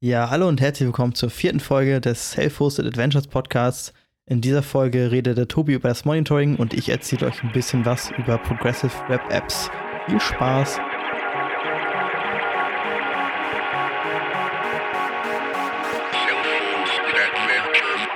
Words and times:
Ja, 0.00 0.30
hallo 0.30 0.46
und 0.46 0.60
herzlich 0.60 0.86
willkommen 0.86 1.16
zur 1.16 1.28
vierten 1.28 1.58
Folge 1.58 2.00
des 2.00 2.30
Self-Hosted 2.30 2.86
Adventures 2.86 3.26
Podcasts. 3.26 3.92
In 4.26 4.40
dieser 4.40 4.62
Folge 4.62 5.10
redet 5.10 5.36
der 5.36 5.48
Tobi 5.48 5.72
über 5.72 5.88
das 5.88 6.04
Monitoring 6.04 6.54
und 6.54 6.72
ich 6.72 6.88
erzähle 6.88 7.26
euch 7.26 7.42
ein 7.42 7.50
bisschen 7.50 7.84
was 7.84 8.12
über 8.12 8.38
Progressive 8.38 8.92
Web 9.08 9.22
Apps. 9.28 9.68
Viel 10.06 10.20
Spaß! 10.20 10.78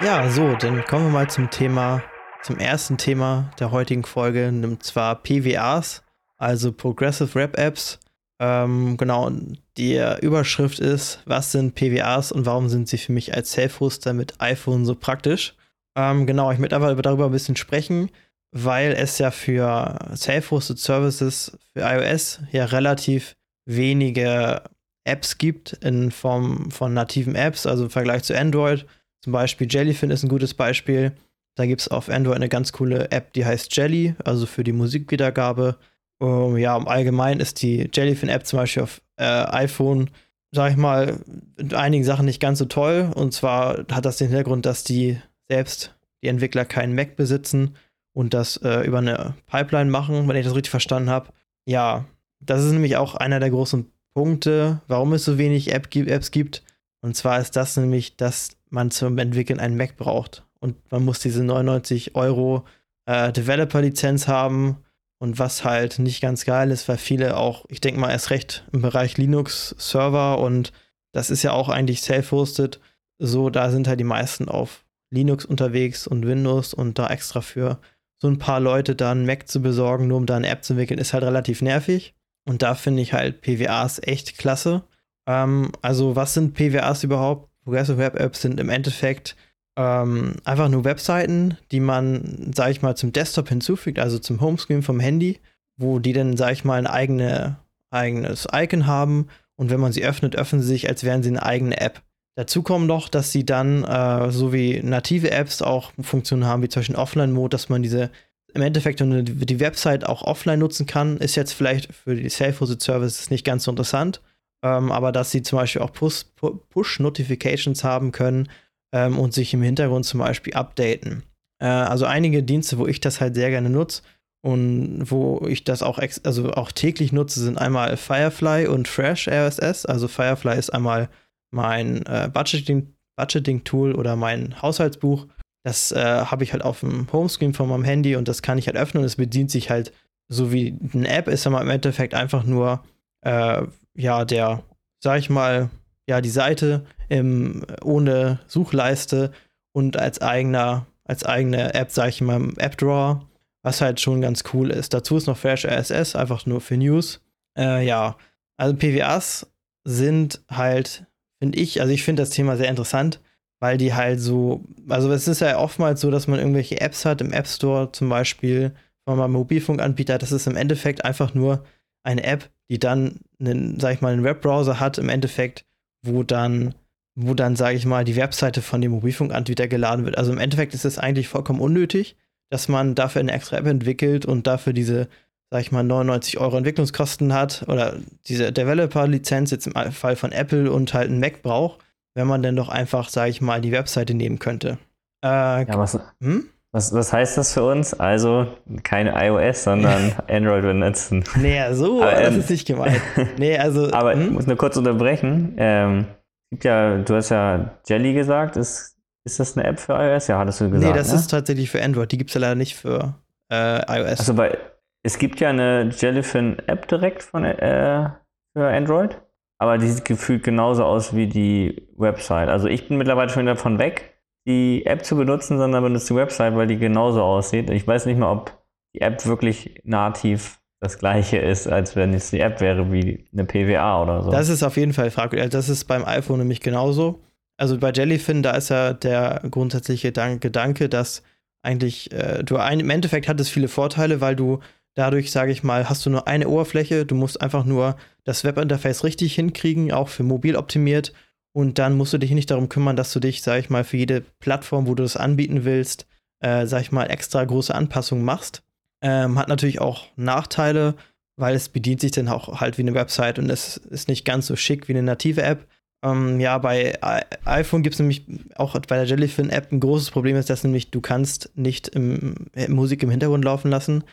Ja, 0.05 0.31
so, 0.31 0.55
dann 0.55 0.85
kommen 0.85 1.07
wir 1.07 1.13
mal 1.13 1.29
zum 1.29 1.51
Thema, 1.51 2.01
zum 2.45 2.59
ersten 2.59 2.97
Thema 2.97 3.51
der 3.59 3.73
heutigen 3.73 4.05
Folge, 4.05 4.47
und 4.47 4.85
zwar 4.85 5.21
PWAs, 5.21 6.05
also 6.39 6.71
Progressive 6.71 7.35
Web 7.35 7.59
Apps. 7.59 7.99
Ähm, 8.43 8.97
genau, 8.97 9.31
die 9.77 10.03
Überschrift 10.21 10.81
ist, 10.81 11.21
was 11.27 11.53
sind 11.53 11.77
PWAs 11.77 12.33
und 12.33 12.45
warum 12.45 12.69
sind 12.69 12.89
sie 12.89 12.99
für 12.99 13.13
mich 13.13 13.33
als 13.35 13.53
Self-Hoster 13.53 14.15
mit 14.15 14.41
iPhone 14.41 14.85
so 14.85 14.97
praktisch? 14.97 15.55
Ähm, 15.97 16.27
genau, 16.27 16.51
ich 16.51 16.59
möchte 16.59 16.75
einfach 16.75 17.01
darüber 17.01 17.27
ein 17.27 17.31
bisschen 17.31 17.55
sprechen, 17.55 18.11
weil 18.51 18.95
es 18.95 19.19
ja 19.19 19.31
für 19.31 19.97
Self-Hosted 20.17 20.81
Services 20.81 21.57
für 21.73 21.83
iOS 21.83 22.41
ja 22.51 22.65
relativ 22.65 23.37
wenige 23.65 24.63
Apps 25.05 25.39
gibt 25.39 25.75
in 25.75 26.11
Form 26.11 26.73
von 26.73 26.95
nativen 26.95 27.37
Apps, 27.37 27.65
also 27.65 27.85
im 27.85 27.91
Vergleich 27.91 28.25
zu 28.25 28.37
Android. 28.37 28.87
Zum 29.21 29.33
Beispiel 29.33 29.69
Jellyfin 29.71 30.11
ist 30.11 30.25
ein 30.25 30.29
gutes 30.29 30.55
Beispiel. 30.55 31.13
Da 31.55 31.67
gibt 31.67 31.83
es 31.83 31.89
auf 31.89 32.09
Android 32.09 32.37
eine 32.37 32.49
ganz 32.49 32.73
coole 32.73 33.13
App, 33.13 33.35
die 33.35 33.47
heißt 33.47 33.77
Jelly, 33.77 34.17
also 34.25 34.47
für 34.47 34.65
die 34.65 34.73
Musikwiedergabe. 34.73 35.77
Um, 36.23 36.57
ja, 36.57 36.77
im 36.77 36.87
Allgemeinen 36.87 37.41
ist 37.41 37.63
die 37.63 37.91
Jellyfin-App 37.93 38.47
zum 38.47 38.61
Beispiel 38.61 38.85
auf 38.85 39.03
äh, 39.17 39.25
iPhone, 39.25 40.09
sag 40.53 40.71
ich 40.71 40.77
mal, 40.77 41.19
in 41.59 41.75
einigen 41.75 42.05
Sachen 42.05 42.27
nicht 42.27 42.39
ganz 42.39 42.61
so 42.61 42.67
toll. 42.67 43.11
Und 43.13 43.35
zwar 43.35 43.79
hat 43.91 44.05
das 44.05 44.19
den 44.19 44.29
Hintergrund, 44.29 44.65
dass 44.65 44.85
die 44.85 45.21
selbst, 45.49 45.97
die 46.23 46.29
Entwickler, 46.29 46.65
keinen 46.65 46.95
Mac 46.95 47.17
besitzen 47.17 47.75
und 48.13 48.35
das 48.35 48.57
äh, 48.59 48.87
über 48.87 48.99
eine 48.99 49.35
Pipeline 49.49 49.91
machen, 49.91 50.29
wenn 50.29 50.37
ich 50.37 50.45
das 50.45 50.55
richtig 50.55 50.71
verstanden 50.71 51.11
habe. 51.11 51.31
Ja, 51.67 52.05
das 52.39 52.63
ist 52.63 52.71
nämlich 52.71 52.97
auch 52.97 53.17
einer 53.17 53.41
der 53.41 53.51
großen 53.51 53.91
Punkte, 54.15 54.81
warum 54.87 55.15
es 55.15 55.25
so 55.25 55.39
wenig 55.39 55.75
App 55.75 55.93
Apps 55.93 56.31
gibt. 56.31 56.63
Und 57.01 57.17
zwar 57.17 57.41
ist 57.41 57.57
das 57.57 57.77
nämlich, 57.77 58.17
dass 58.17 58.51
man 58.71 58.93
zum 58.93 59.19
Entwickeln 59.19 59.59
einen 59.59 59.77
Mac 59.77 59.97
braucht. 59.97 60.45
Und 60.61 60.77
man 60.93 61.05
muss 61.05 61.19
diese 61.19 61.43
99 61.43 62.15
Euro 62.15 62.65
äh, 63.07 63.33
Developer-Lizenz 63.33 64.29
haben 64.29 64.77
und 65.23 65.39
was 65.39 65.65
halt 65.65 66.01
nicht 66.01 66.21
ganz 66.21 66.45
geil 66.45 66.73
ist, 66.73 66.89
weil 66.89 66.99
viele 66.99 67.37
auch, 67.37 67.65
ich 67.69 67.81
denke 67.81 68.01
mal, 68.01 68.11
erst 68.11 68.31
recht 68.31 68.67
im 68.73 68.83
Bereich 68.83 69.19
Linux-Server 69.19 70.41
und 70.41 70.73
das 71.13 71.31
ist 71.31 71.45
ja 71.45 71.53
auch 71.53 71.69
eigentlich 71.69 72.03
self-hosted. 72.03 72.81
So, 73.21 73.49
da 73.49 73.71
sind 73.71 73.87
halt 73.87 74.01
die 74.01 74.05
meisten 74.05 74.49
auf 74.49 74.85
Linux 75.11 75.45
unterwegs 75.45 76.09
und 76.09 76.27
Windows 76.27 76.75
und 76.75 76.99
da 76.99 77.07
extra 77.07 77.41
für 77.41 77.79
so 78.21 78.27
ein 78.27 78.39
paar 78.39 78.59
Leute 78.59 78.97
dann 78.97 79.25
Mac 79.25 79.47
zu 79.47 79.63
besorgen, 79.63 80.09
nur 80.09 80.17
um 80.17 80.27
da 80.27 80.35
eine 80.35 80.49
App 80.49 80.65
zu 80.65 80.73
entwickeln, 80.73 80.99
ist 80.99 81.13
halt 81.13 81.23
relativ 81.23 81.63
nervig. 81.63 82.17
Und 82.45 82.63
da 82.63 82.75
finde 82.75 83.03
ich 83.03 83.13
halt 83.13 83.43
PWAs 83.43 84.01
echt 84.03 84.39
klasse. 84.39 84.83
Ähm, 85.29 85.71
also, 85.83 86.17
was 86.17 86.35
sind 86.35 86.55
PWAs 86.55 87.05
überhaupt? 87.05 87.49
Progressive 87.63 87.99
Web 87.99 88.19
Apps 88.19 88.43
sind 88.43 88.59
im 88.59 88.71
Endeffekt 88.71 89.37
ähm, 89.77 90.37
einfach 90.45 90.69
nur 90.69 90.85
Webseiten, 90.85 91.57
die 91.71 91.81
man, 91.81 92.53
sag 92.55 92.71
ich 92.71 92.83
mal, 92.83 92.97
zum 92.97 93.13
Desktop 93.13 93.49
hinzufügt, 93.49 93.99
also 93.99 94.19
zum 94.19 94.41
Homescreen 94.41 94.83
vom 94.83 95.01
Handy, 95.01 95.41
wo 95.77 95.99
die 95.99 96.13
dann, 96.13 96.37
sag 96.37 96.53
ich 96.53 96.65
mal, 96.65 96.79
ein 96.79 96.87
eigene, 96.87 97.57
eigenes 97.91 98.47
Icon 98.53 98.87
haben 98.87 99.29
und 99.57 99.71
wenn 99.71 99.81
man 99.81 99.93
sie 99.93 100.05
öffnet, 100.05 100.37
öffnen 100.37 100.61
sie 100.61 100.69
sich, 100.69 100.89
als 100.89 101.05
wären 101.05 101.23
sie 101.23 101.31
eine 101.31 101.43
eigene 101.43 101.81
App. 101.81 102.03
Dazu 102.35 102.63
kommt 102.63 102.87
noch, 102.87 103.09
dass 103.09 103.31
sie 103.33 103.45
dann, 103.45 103.85
äh, 103.85 104.31
so 104.31 104.53
wie 104.53 104.83
native 104.83 105.31
Apps, 105.31 105.61
auch 105.63 105.93
Funktionen 106.01 106.47
haben, 106.47 106.63
wie 106.63 106.69
zum 106.69 106.81
Beispiel 106.81 106.97
Offline-Mode, 106.97 107.51
dass 107.51 107.69
man 107.69 107.83
diese 107.83 108.11
im 108.55 108.63
Endeffekt 108.63 109.01
die 109.01 109.61
Website 109.61 110.07
auch 110.07 110.23
offline 110.23 110.59
nutzen 110.59 110.87
kann. 110.87 111.17
Ist 111.19 111.37
jetzt 111.37 111.53
vielleicht 111.53 111.93
für 111.93 112.15
die 112.15 112.29
Self-Hosted 112.29 112.83
Services 112.83 113.31
nicht 113.31 113.45
ganz 113.45 113.65
so 113.65 113.71
interessant, 113.71 114.21
ähm, 114.63 114.93
aber 114.93 115.13
dass 115.13 115.31
sie 115.31 115.43
zum 115.43 115.59
Beispiel 115.59 115.83
auch 115.83 115.93
Push-Notifications 115.93 117.85
haben 117.85 118.13
können, 118.13 118.49
ähm, 118.93 119.19
und 119.19 119.33
sich 119.33 119.55
im 119.55 119.63
Hintergrund 119.63 120.05
zum 120.05 120.21
Beispiel 120.21 120.55
updaten. 120.55 121.23
Äh, 121.61 121.67
also 121.67 122.07
einige 122.07 122.43
Dienste, 122.43 122.79
wo 122.79 122.87
ich 122.87 123.01
das 123.01 123.21
halt 123.21 123.35
sehr 123.35 123.51
gerne 123.51 123.71
nutze 123.71 124.03
und 124.45 125.11
wo 125.11 125.47
ich 125.47 125.65
das 125.65 125.83
auch, 125.83 125.99
also 126.25 126.53
auch 126.53 126.73
täglich 126.73 127.13
nutze, 127.13 127.41
sind 127.41 127.59
einmal 127.59 127.97
Firefly 127.97 128.67
und 128.67 128.89
Fresh 128.89 129.29
RSS. 129.29 129.87
Also 129.87 130.09
Firefly 130.09 130.59
ist 130.59 130.71
einmal 130.71 131.09
mein 131.53 132.05
äh, 132.07 132.29
Budgeting, 132.33 132.95
Budgeting-Tool 133.17 133.95
oder 133.95 134.17
mein 134.17 134.61
Haushaltsbuch. 134.61 135.27
Das 135.65 135.93
äh, 135.93 136.25
habe 136.25 136.43
ich 136.43 136.53
halt 136.53 136.65
auf 136.65 136.81
dem 136.81 137.07
Homescreen 137.13 137.55
von 137.55 137.69
meinem 137.69 137.85
Handy 137.85 138.17
und 138.17 138.27
das 138.27 138.43
kann 138.43 138.59
ich 138.59 138.67
halt 138.67 138.77
öffnen 138.77 139.05
es 139.05 139.17
bedient 139.17 139.51
sich 139.51 139.71
halt 139.71 139.93
so 140.29 140.53
wie 140.53 140.77
eine 140.93 141.09
App, 141.09 141.29
ist 141.29 141.47
aber 141.47 141.61
im 141.61 141.71
Endeffekt 141.71 142.15
einfach 142.15 142.45
nur, 142.45 142.83
äh, 143.25 143.63
ja, 143.95 144.25
der, 144.25 144.65
sag 144.99 145.19
ich 145.19 145.31
mal, 145.31 145.71
ja, 146.13 146.21
die 146.21 146.29
Seite 146.29 146.85
im, 147.09 147.65
ohne 147.83 148.39
Suchleiste 148.47 149.33
und 149.73 149.97
als 149.97 150.21
eigener, 150.21 150.87
als 151.05 151.25
eigene 151.25 151.73
App, 151.73 151.91
sage 151.91 152.11
ich 152.11 152.21
mal, 152.21 152.37
im 152.37 152.59
App 152.59 152.77
Drawer, 152.77 153.27
was 153.63 153.81
halt 153.81 153.99
schon 153.99 154.21
ganz 154.21 154.45
cool 154.53 154.71
ist. 154.71 154.93
Dazu 154.93 155.17
ist 155.17 155.27
noch 155.27 155.39
Fresh 155.39 155.65
RSS, 155.65 156.15
einfach 156.15 156.45
nur 156.45 156.61
für 156.61 156.77
News. 156.77 157.23
Äh, 157.57 157.87
ja, 157.87 158.19
also 158.59 158.77
PWAs 158.77 159.51
sind 159.85 160.43
halt, 160.51 161.07
finde 161.41 161.59
ich, 161.59 161.81
also 161.81 161.95
ich 161.95 162.03
finde 162.03 162.21
das 162.21 162.31
Thema 162.31 162.59
sehr 162.59 162.69
interessant, 162.69 163.21
weil 163.59 163.79
die 163.79 163.95
halt 163.95 164.21
so, 164.21 164.63
also 164.91 165.11
es 165.13 165.29
ist 165.29 165.41
ja 165.41 165.59
oftmals 165.59 166.03
so, 166.03 166.11
dass 166.11 166.29
man 166.29 166.39
irgendwelche 166.39 166.83
Apps 166.83 167.07
hat 167.07 167.23
im 167.23 167.33
App 167.33 167.47
Store 167.47 167.91
zum 167.93 168.11
Beispiel 168.11 168.75
von 169.07 169.17
meinem 169.17 169.33
Mobilfunkanbieter, 169.33 170.19
das 170.19 170.31
ist 170.31 170.47
im 170.47 170.57
Endeffekt 170.57 171.07
einfach 171.07 171.33
nur 171.33 171.65
eine 172.03 172.23
App, 172.25 172.51
die 172.69 172.79
dann 172.79 173.21
einen, 173.41 173.81
sag 173.81 173.95
ich 173.95 174.03
mal, 174.03 174.13
einen 174.13 174.25
Webbrowser 174.25 174.79
hat, 174.79 174.99
im 174.99 175.09
Endeffekt 175.09 175.65
wo 176.03 176.23
dann, 176.23 176.75
wo 177.15 177.35
dann, 177.35 177.57
sage 177.57 177.77
ich 177.77 177.87
mal, 177.87 178.05
die 178.05 178.17
Webseite 178.17 178.63
von 178.63 178.81
dem 178.81 178.93
Mobilfunkanbieter 178.93 179.69
geladen 179.69 180.05
wird. 180.05 180.19
Also 180.19 180.33
im 180.33 180.39
Endeffekt 180.39 180.75
ist 180.75 180.85
es 180.85 180.99
eigentlich 180.99 181.29
vollkommen 181.29 181.61
unnötig, 181.61 182.17
dass 182.51 182.69
man 182.69 182.95
dafür 182.95 183.21
eine 183.21 183.33
extra 183.33 183.57
App 183.57 183.67
entwickelt 183.67 184.27
und 184.27 184.47
dafür 184.47 184.73
diese, 184.73 185.09
sag 185.51 185.61
ich 185.63 185.73
mal, 185.73 185.83
99 185.83 186.39
Euro 186.39 186.57
Entwicklungskosten 186.57 187.33
hat 187.33 187.65
oder 187.69 187.97
diese 188.27 188.53
Developer-Lizenz 188.53 189.51
jetzt 189.51 189.67
im 189.67 189.93
Fall 189.93 190.17
von 190.17 190.33
Apple 190.33 190.71
und 190.71 190.93
halt 190.95 191.09
einen 191.09 191.21
Mac 191.21 191.43
braucht, 191.43 191.81
wenn 192.15 192.27
man 192.27 192.43
dann 192.43 192.57
doch 192.57 192.69
einfach, 192.69 193.09
sage 193.09 193.31
ich 193.31 193.41
mal, 193.41 193.61
die 193.61 193.73
Webseite 193.73 194.15
nehmen 194.15 194.39
könnte. 194.39 194.79
Äh, 195.25 195.29
ja, 195.67 195.79
was, 195.79 195.99
hm? 196.21 196.49
Was, 196.73 196.95
was 196.95 197.13
heißt 197.13 197.37
das 197.37 197.53
für 197.53 197.65
uns? 197.65 197.93
Also 197.93 198.47
keine 198.83 199.13
iOS, 199.15 199.65
sondern 199.65 200.15
Android 200.29 200.63
benutzen. 200.63 201.23
Nee, 201.37 201.61
so, 201.73 202.03
aber, 202.03 202.13
das 202.13 202.33
ähm, 202.33 202.41
ist 202.41 202.51
nicht 202.51 202.67
gemeint. 202.67 203.01
Nee, 203.39 203.59
also. 203.59 203.89
aber 203.93 204.15
hm? 204.15 204.23
ich 204.23 204.31
muss 204.31 204.47
nur 204.47 204.57
kurz 204.57 204.77
unterbrechen. 204.79 205.55
Ähm, 205.59 206.07
gibt 206.51 206.65
ja, 206.65 206.97
du 206.97 207.15
hast 207.15 207.29
ja 207.29 207.73
Jelly 207.87 208.15
gesagt. 208.15 208.57
Ist, 208.57 208.97
ist 209.25 209.39
das 209.39 209.57
eine 209.57 209.67
App 209.67 209.81
für 209.81 209.93
iOS? 209.93 210.29
Ja, 210.29 210.39
hattest 210.39 210.63
du 210.63 210.71
gesagt. 210.71 210.93
Nee, 210.93 210.99
das 210.99 211.11
ne? 211.11 211.19
ist 211.19 211.29
tatsächlich 211.29 211.71
für 211.71 211.83
Android. 211.83 212.11
Die 212.11 212.17
gibt 212.19 212.31
es 212.31 212.35
ja 212.35 212.41
leider 212.41 212.55
nicht 212.55 212.75
für 212.75 213.17
äh, 213.51 214.01
iOS. 214.01 214.21
Also, 214.21 214.37
weil 214.39 214.57
es 215.03 215.19
gibt 215.19 215.41
ja 215.41 215.51
eine 215.51 215.91
Jellyfin-App 215.91 216.89
direkt 216.89 217.23
von, 217.23 217.45
äh, 217.45 218.09
für 218.55 218.69
Android. 218.69 219.21
Aber 219.59 219.79
die 219.79 219.89
sieht 219.89 220.05
gefühlt 220.07 220.43
genauso 220.43 220.85
aus 220.85 221.15
wie 221.15 221.27
die 221.27 221.87
Website. 221.97 222.49
Also 222.49 222.67
ich 222.67 222.89
bin 222.89 222.97
mittlerweile 222.99 223.29
schon 223.29 223.47
davon 223.47 223.79
weg 223.79 224.12
die 224.47 224.85
App 224.87 225.05
zu 225.05 225.17
benutzen, 225.17 225.59
sondern 225.59 225.83
benutzt 225.83 226.11
die 226.11 226.15
Website, 226.15 226.57
weil 226.57 226.67
die 226.67 226.79
genauso 226.79 227.23
aussieht. 227.23 227.71
Ich 227.71 227.87
weiß 227.87 228.07
nicht 228.07 228.19
mal, 228.19 228.33
ob 228.33 228.63
die 228.95 229.01
App 229.01 229.25
wirklich 229.27 229.81
nativ 229.85 230.61
das 230.81 230.99
gleiche 230.99 231.39
ist, 231.39 231.69
als 231.69 231.95
wenn 231.95 232.13
es 232.13 232.31
die 232.31 232.41
App 232.41 232.61
wäre 232.61 232.91
wie 232.91 233.25
eine 233.33 233.45
PWA 233.45 234.03
oder 234.03 234.23
so. 234.23 234.31
Das 234.31 234.49
ist 234.49 234.65
auf 234.65 234.77
jeden 234.77 234.93
Fall 234.93 235.13
fragwürdig. 235.13 235.45
Also 235.45 235.59
das 235.59 235.69
ist 235.69 235.85
beim 235.85 236.05
iPhone 236.05 236.41
nämlich 236.41 236.61
genauso. 236.61 237.23
Also 237.57 237.79
bei 237.79 237.93
Jellyfin, 237.93 238.43
da 238.43 238.53
ist 238.53 238.71
ja 238.71 238.93
der 238.93 239.43
grundsätzliche 239.49 240.11
Gedanke, 240.11 240.89
dass 240.89 241.23
eigentlich 241.63 242.11
äh, 242.11 242.43
du 242.43 242.57
ein, 242.57 242.81
im 242.81 242.91
Endeffekt 242.91 243.29
hat 243.29 243.39
es 243.39 243.49
viele 243.49 243.69
Vorteile, 243.69 244.21
weil 244.21 244.35
du 244.35 244.59
dadurch, 244.95 245.31
sage 245.31 245.53
ich 245.53 245.63
mal, 245.63 245.89
hast 245.89 246.05
du 246.05 246.11
nur 246.11 246.27
eine 246.27 246.49
Oberfläche, 246.49 247.07
du 247.07 247.15
musst 247.15 247.41
einfach 247.41 247.65
nur 247.65 247.97
das 248.25 248.43
Webinterface 248.43 249.05
richtig 249.05 249.37
hinkriegen, 249.37 249.93
auch 249.93 250.09
für 250.09 250.25
mobil 250.25 250.57
optimiert 250.57 251.13
und 251.53 251.79
dann 251.79 251.97
musst 251.97 252.13
du 252.13 252.19
dich 252.19 252.31
nicht 252.31 252.51
darum 252.51 252.69
kümmern, 252.69 252.97
dass 252.97 253.13
du 253.13 253.21
dich, 253.21 253.43
sag 253.43 253.59
ich 253.59 253.71
mal, 253.71 253.85
für 253.85 253.97
jede 253.97 254.23
Plattform, 254.41 254.87
wo 254.87 254.95
du 254.95 255.03
das 255.03 255.17
anbieten 255.17 255.65
willst, 255.65 256.07
äh, 256.41 256.67
sag 256.67 256.83
ich 256.83 256.93
mal, 256.93 257.07
extra 257.07 257.45
große 257.45 257.75
Anpassungen 257.75 258.25
machst. 258.25 258.63
Ähm, 259.03 259.39
hat 259.39 259.49
natürlich 259.49 259.81
auch 259.81 260.07
Nachteile, 260.17 260.95
weil 261.37 261.55
es 261.55 261.69
bedient 261.69 262.01
sich 262.01 262.13
dann 262.13 262.29
auch 262.29 262.61
halt 262.61 262.79
wie 262.79 262.83
eine 262.83 262.95
Website 262.95 263.39
und 263.39 263.51
es 263.51 263.77
ist 263.77 264.09
nicht 264.09 264.25
ganz 264.25 264.47
so 264.47 264.57
schick 264.57 264.89
wie 264.89 264.93
eine 264.93 265.03
native 265.03 265.43
App. 265.43 265.67
Ähm, 266.05 266.41
ja, 266.41 266.59
bei 266.59 266.99
iPhone 267.45 267.83
gibt 267.83 267.95
es 267.95 268.01
nämlich 268.01 268.25
auch 268.57 268.73
bei 268.73 268.97
der 268.97 269.05
Jellyfin-App 269.05 269.73
ein 269.73 269.81
großes 269.81 270.11
Problem, 270.11 270.37
ist, 270.37 270.51
dass 270.51 270.65
nämlich 270.65 270.91
du 270.91 271.01
kannst 271.01 271.51
nicht 271.55 271.89
im, 271.89 272.35
äh, 272.55 272.69
Musik 272.69 273.03
im 273.03 273.11
Hintergrund 273.11 273.45
laufen 273.45 273.71
lassen. 273.71 274.05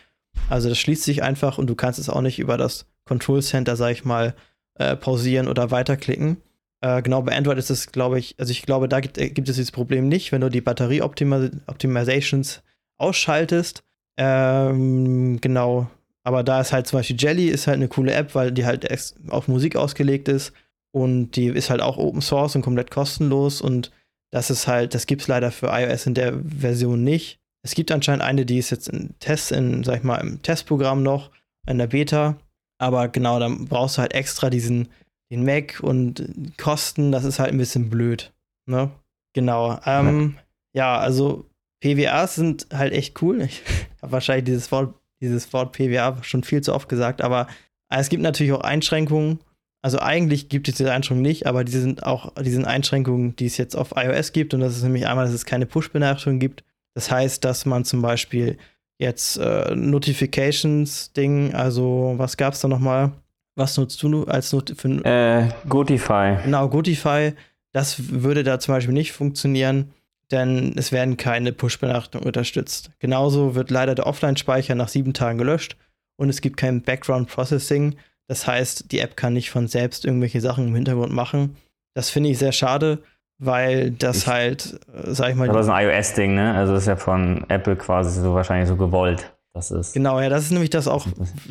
Also 0.48 0.68
das 0.68 0.78
schließt 0.78 1.02
sich 1.02 1.22
einfach 1.22 1.58
und 1.58 1.68
du 1.68 1.74
kannst 1.74 1.98
es 1.98 2.08
auch 2.08 2.20
nicht 2.20 2.38
über 2.38 2.56
das 2.56 2.86
Control 3.04 3.42
Center, 3.42 3.76
sag 3.76 3.90
ich 3.92 4.04
mal, 4.04 4.34
äh, 4.74 4.94
pausieren 4.96 5.48
oder 5.48 5.70
weiterklicken. 5.70 6.36
Äh, 6.82 7.02
genau, 7.02 7.22
bei 7.22 7.36
Android 7.36 7.58
ist 7.58 7.70
es, 7.70 7.92
glaube 7.92 8.18
ich, 8.18 8.34
also 8.38 8.50
ich 8.50 8.62
glaube, 8.62 8.88
da 8.88 9.00
gibt, 9.00 9.16
gibt, 9.16 9.48
es 9.48 9.56
dieses 9.56 9.72
Problem 9.72 10.08
nicht, 10.08 10.32
wenn 10.32 10.40
du 10.40 10.48
die 10.48 10.62
Batterie-Optimizations 10.62 12.62
ausschaltest. 12.98 13.82
Ähm, 14.16 15.40
genau. 15.40 15.90
Aber 16.22 16.42
da 16.42 16.60
ist 16.60 16.72
halt 16.72 16.86
zum 16.86 16.98
Beispiel 16.98 17.16
Jelly 17.18 17.48
ist 17.48 17.66
halt 17.66 17.76
eine 17.76 17.88
coole 17.88 18.12
App, 18.12 18.34
weil 18.34 18.52
die 18.52 18.66
halt 18.66 18.86
auf 19.28 19.48
Musik 19.48 19.76
ausgelegt 19.76 20.28
ist 20.28 20.52
und 20.92 21.32
die 21.32 21.46
ist 21.46 21.70
halt 21.70 21.80
auch 21.80 21.96
Open 21.96 22.20
Source 22.20 22.56
und 22.56 22.62
komplett 22.62 22.90
kostenlos 22.90 23.62
und 23.62 23.90
das 24.30 24.50
ist 24.50 24.66
halt, 24.66 24.94
das 24.94 25.06
gibt 25.06 25.22
es 25.22 25.28
leider 25.28 25.50
für 25.50 25.68
iOS 25.68 26.06
in 26.06 26.14
der 26.14 26.38
Version 26.44 27.02
nicht. 27.02 27.40
Es 27.62 27.74
gibt 27.74 27.90
anscheinend 27.90 28.22
eine, 28.22 28.46
die 28.46 28.58
ist 28.58 28.70
jetzt 28.70 28.88
in 28.88 29.14
Test, 29.18 29.52
in, 29.52 29.82
sag 29.82 29.98
ich 29.98 30.02
mal, 30.02 30.18
im 30.18 30.40
Testprogramm 30.42 31.02
noch, 31.02 31.30
in 31.66 31.78
der 31.78 31.88
Beta. 31.88 32.36
Aber 32.78 33.08
genau, 33.08 33.38
dann 33.38 33.66
brauchst 33.66 33.98
du 33.98 34.02
halt 34.02 34.14
extra 34.14 34.48
diesen, 34.48 34.88
den 35.30 35.44
Mac 35.44 35.80
und 35.80 36.52
Kosten, 36.58 37.12
das 37.12 37.24
ist 37.24 37.38
halt 37.38 37.52
ein 37.52 37.58
bisschen 37.58 37.88
blöd. 37.88 38.32
Ne? 38.66 38.90
Genau. 39.32 39.78
Ähm, 39.86 40.36
ja. 40.72 40.96
ja, 40.96 40.98
also 40.98 41.46
PWAs 41.80 42.34
sind 42.34 42.66
halt 42.72 42.92
echt 42.92 43.22
cool. 43.22 43.42
Ich 43.42 43.62
habe 44.02 44.12
wahrscheinlich 44.12 44.44
dieses 44.44 44.70
Wort, 44.72 44.94
dieses 45.20 45.52
Wort 45.52 45.72
PWA 45.72 46.22
schon 46.22 46.42
viel 46.42 46.62
zu 46.62 46.74
oft 46.74 46.88
gesagt, 46.88 47.22
aber 47.22 47.46
es 47.88 48.08
gibt 48.08 48.22
natürlich 48.22 48.52
auch 48.52 48.60
Einschränkungen. 48.60 49.40
Also 49.82 49.98
eigentlich 49.98 50.48
gibt 50.48 50.68
es 50.68 50.74
diese 50.74 50.92
Einschränkungen 50.92 51.22
nicht, 51.22 51.46
aber 51.46 51.64
die 51.64 51.72
sind 51.72 52.04
auch 52.04 52.34
diese 52.34 52.66
Einschränkungen, 52.66 53.34
die 53.36 53.46
es 53.46 53.56
jetzt 53.56 53.74
auf 53.76 53.92
iOS 53.96 54.32
gibt. 54.32 54.52
Und 54.52 54.60
das 54.60 54.76
ist 54.76 54.82
nämlich 54.82 55.06
einmal, 55.06 55.24
dass 55.24 55.34
es 55.34 55.46
keine 55.46 55.66
Push-Benachrichtigung 55.66 56.38
gibt. 56.38 56.64
Das 56.94 57.10
heißt, 57.10 57.44
dass 57.44 57.64
man 57.66 57.84
zum 57.84 58.02
Beispiel 58.02 58.58
jetzt 58.98 59.38
äh, 59.38 59.74
Notifications-Ding, 59.74 61.54
also 61.54 62.14
was 62.18 62.36
gab 62.36 62.52
es 62.52 62.60
da 62.60 62.68
nochmal? 62.68 63.12
Was 63.56 63.76
nutzt 63.76 64.02
du 64.02 64.24
als 64.24 64.52
Not 64.52 64.74
für 64.76 64.88
äh, 65.04 65.48
Gotify. 65.68 66.38
Genau, 66.44 66.68
Gotify. 66.68 67.32
Das 67.72 68.10
würde 68.10 68.42
da 68.42 68.58
zum 68.58 68.74
Beispiel 68.74 68.94
nicht 68.94 69.12
funktionieren, 69.12 69.92
denn 70.30 70.74
es 70.76 70.92
werden 70.92 71.16
keine 71.16 71.52
Push-Benachrichtigungen 71.52 72.26
unterstützt. 72.26 72.90
Genauso 72.98 73.54
wird 73.54 73.70
leider 73.70 73.94
der 73.94 74.06
Offline-Speicher 74.06 74.74
nach 74.74 74.88
sieben 74.88 75.12
Tagen 75.12 75.38
gelöscht 75.38 75.76
und 76.16 76.28
es 76.28 76.40
gibt 76.40 76.56
kein 76.56 76.82
Background-Processing. 76.82 77.96
Das 78.28 78.46
heißt, 78.46 78.92
die 78.92 79.00
App 79.00 79.16
kann 79.16 79.32
nicht 79.32 79.50
von 79.50 79.68
selbst 79.68 80.04
irgendwelche 80.04 80.40
Sachen 80.40 80.68
im 80.68 80.74
Hintergrund 80.74 81.12
machen. 81.12 81.56
Das 81.94 82.10
finde 82.10 82.30
ich 82.30 82.38
sehr 82.38 82.52
schade, 82.52 83.02
weil 83.38 83.90
das 83.90 84.18
ich, 84.18 84.26
halt, 84.26 84.80
äh, 84.94 85.12
sag 85.12 85.30
ich 85.30 85.36
mal. 85.36 85.48
Das 85.48 85.66
ist 85.66 85.72
ein 85.72 85.88
iOS-Ding, 85.88 86.34
ne? 86.34 86.54
Also 86.54 86.74
das 86.74 86.82
ist 86.82 86.88
ja 86.88 86.96
von 86.96 87.44
Apple 87.48 87.76
quasi 87.76 88.20
so 88.20 88.34
wahrscheinlich 88.34 88.68
so 88.68 88.76
gewollt. 88.76 89.32
Das 89.52 89.72
ist. 89.72 89.94
Genau, 89.94 90.20
ja, 90.20 90.28
das 90.28 90.44
ist 90.44 90.52
nämlich 90.52 90.70
das 90.70 90.86
auch 90.86 91.06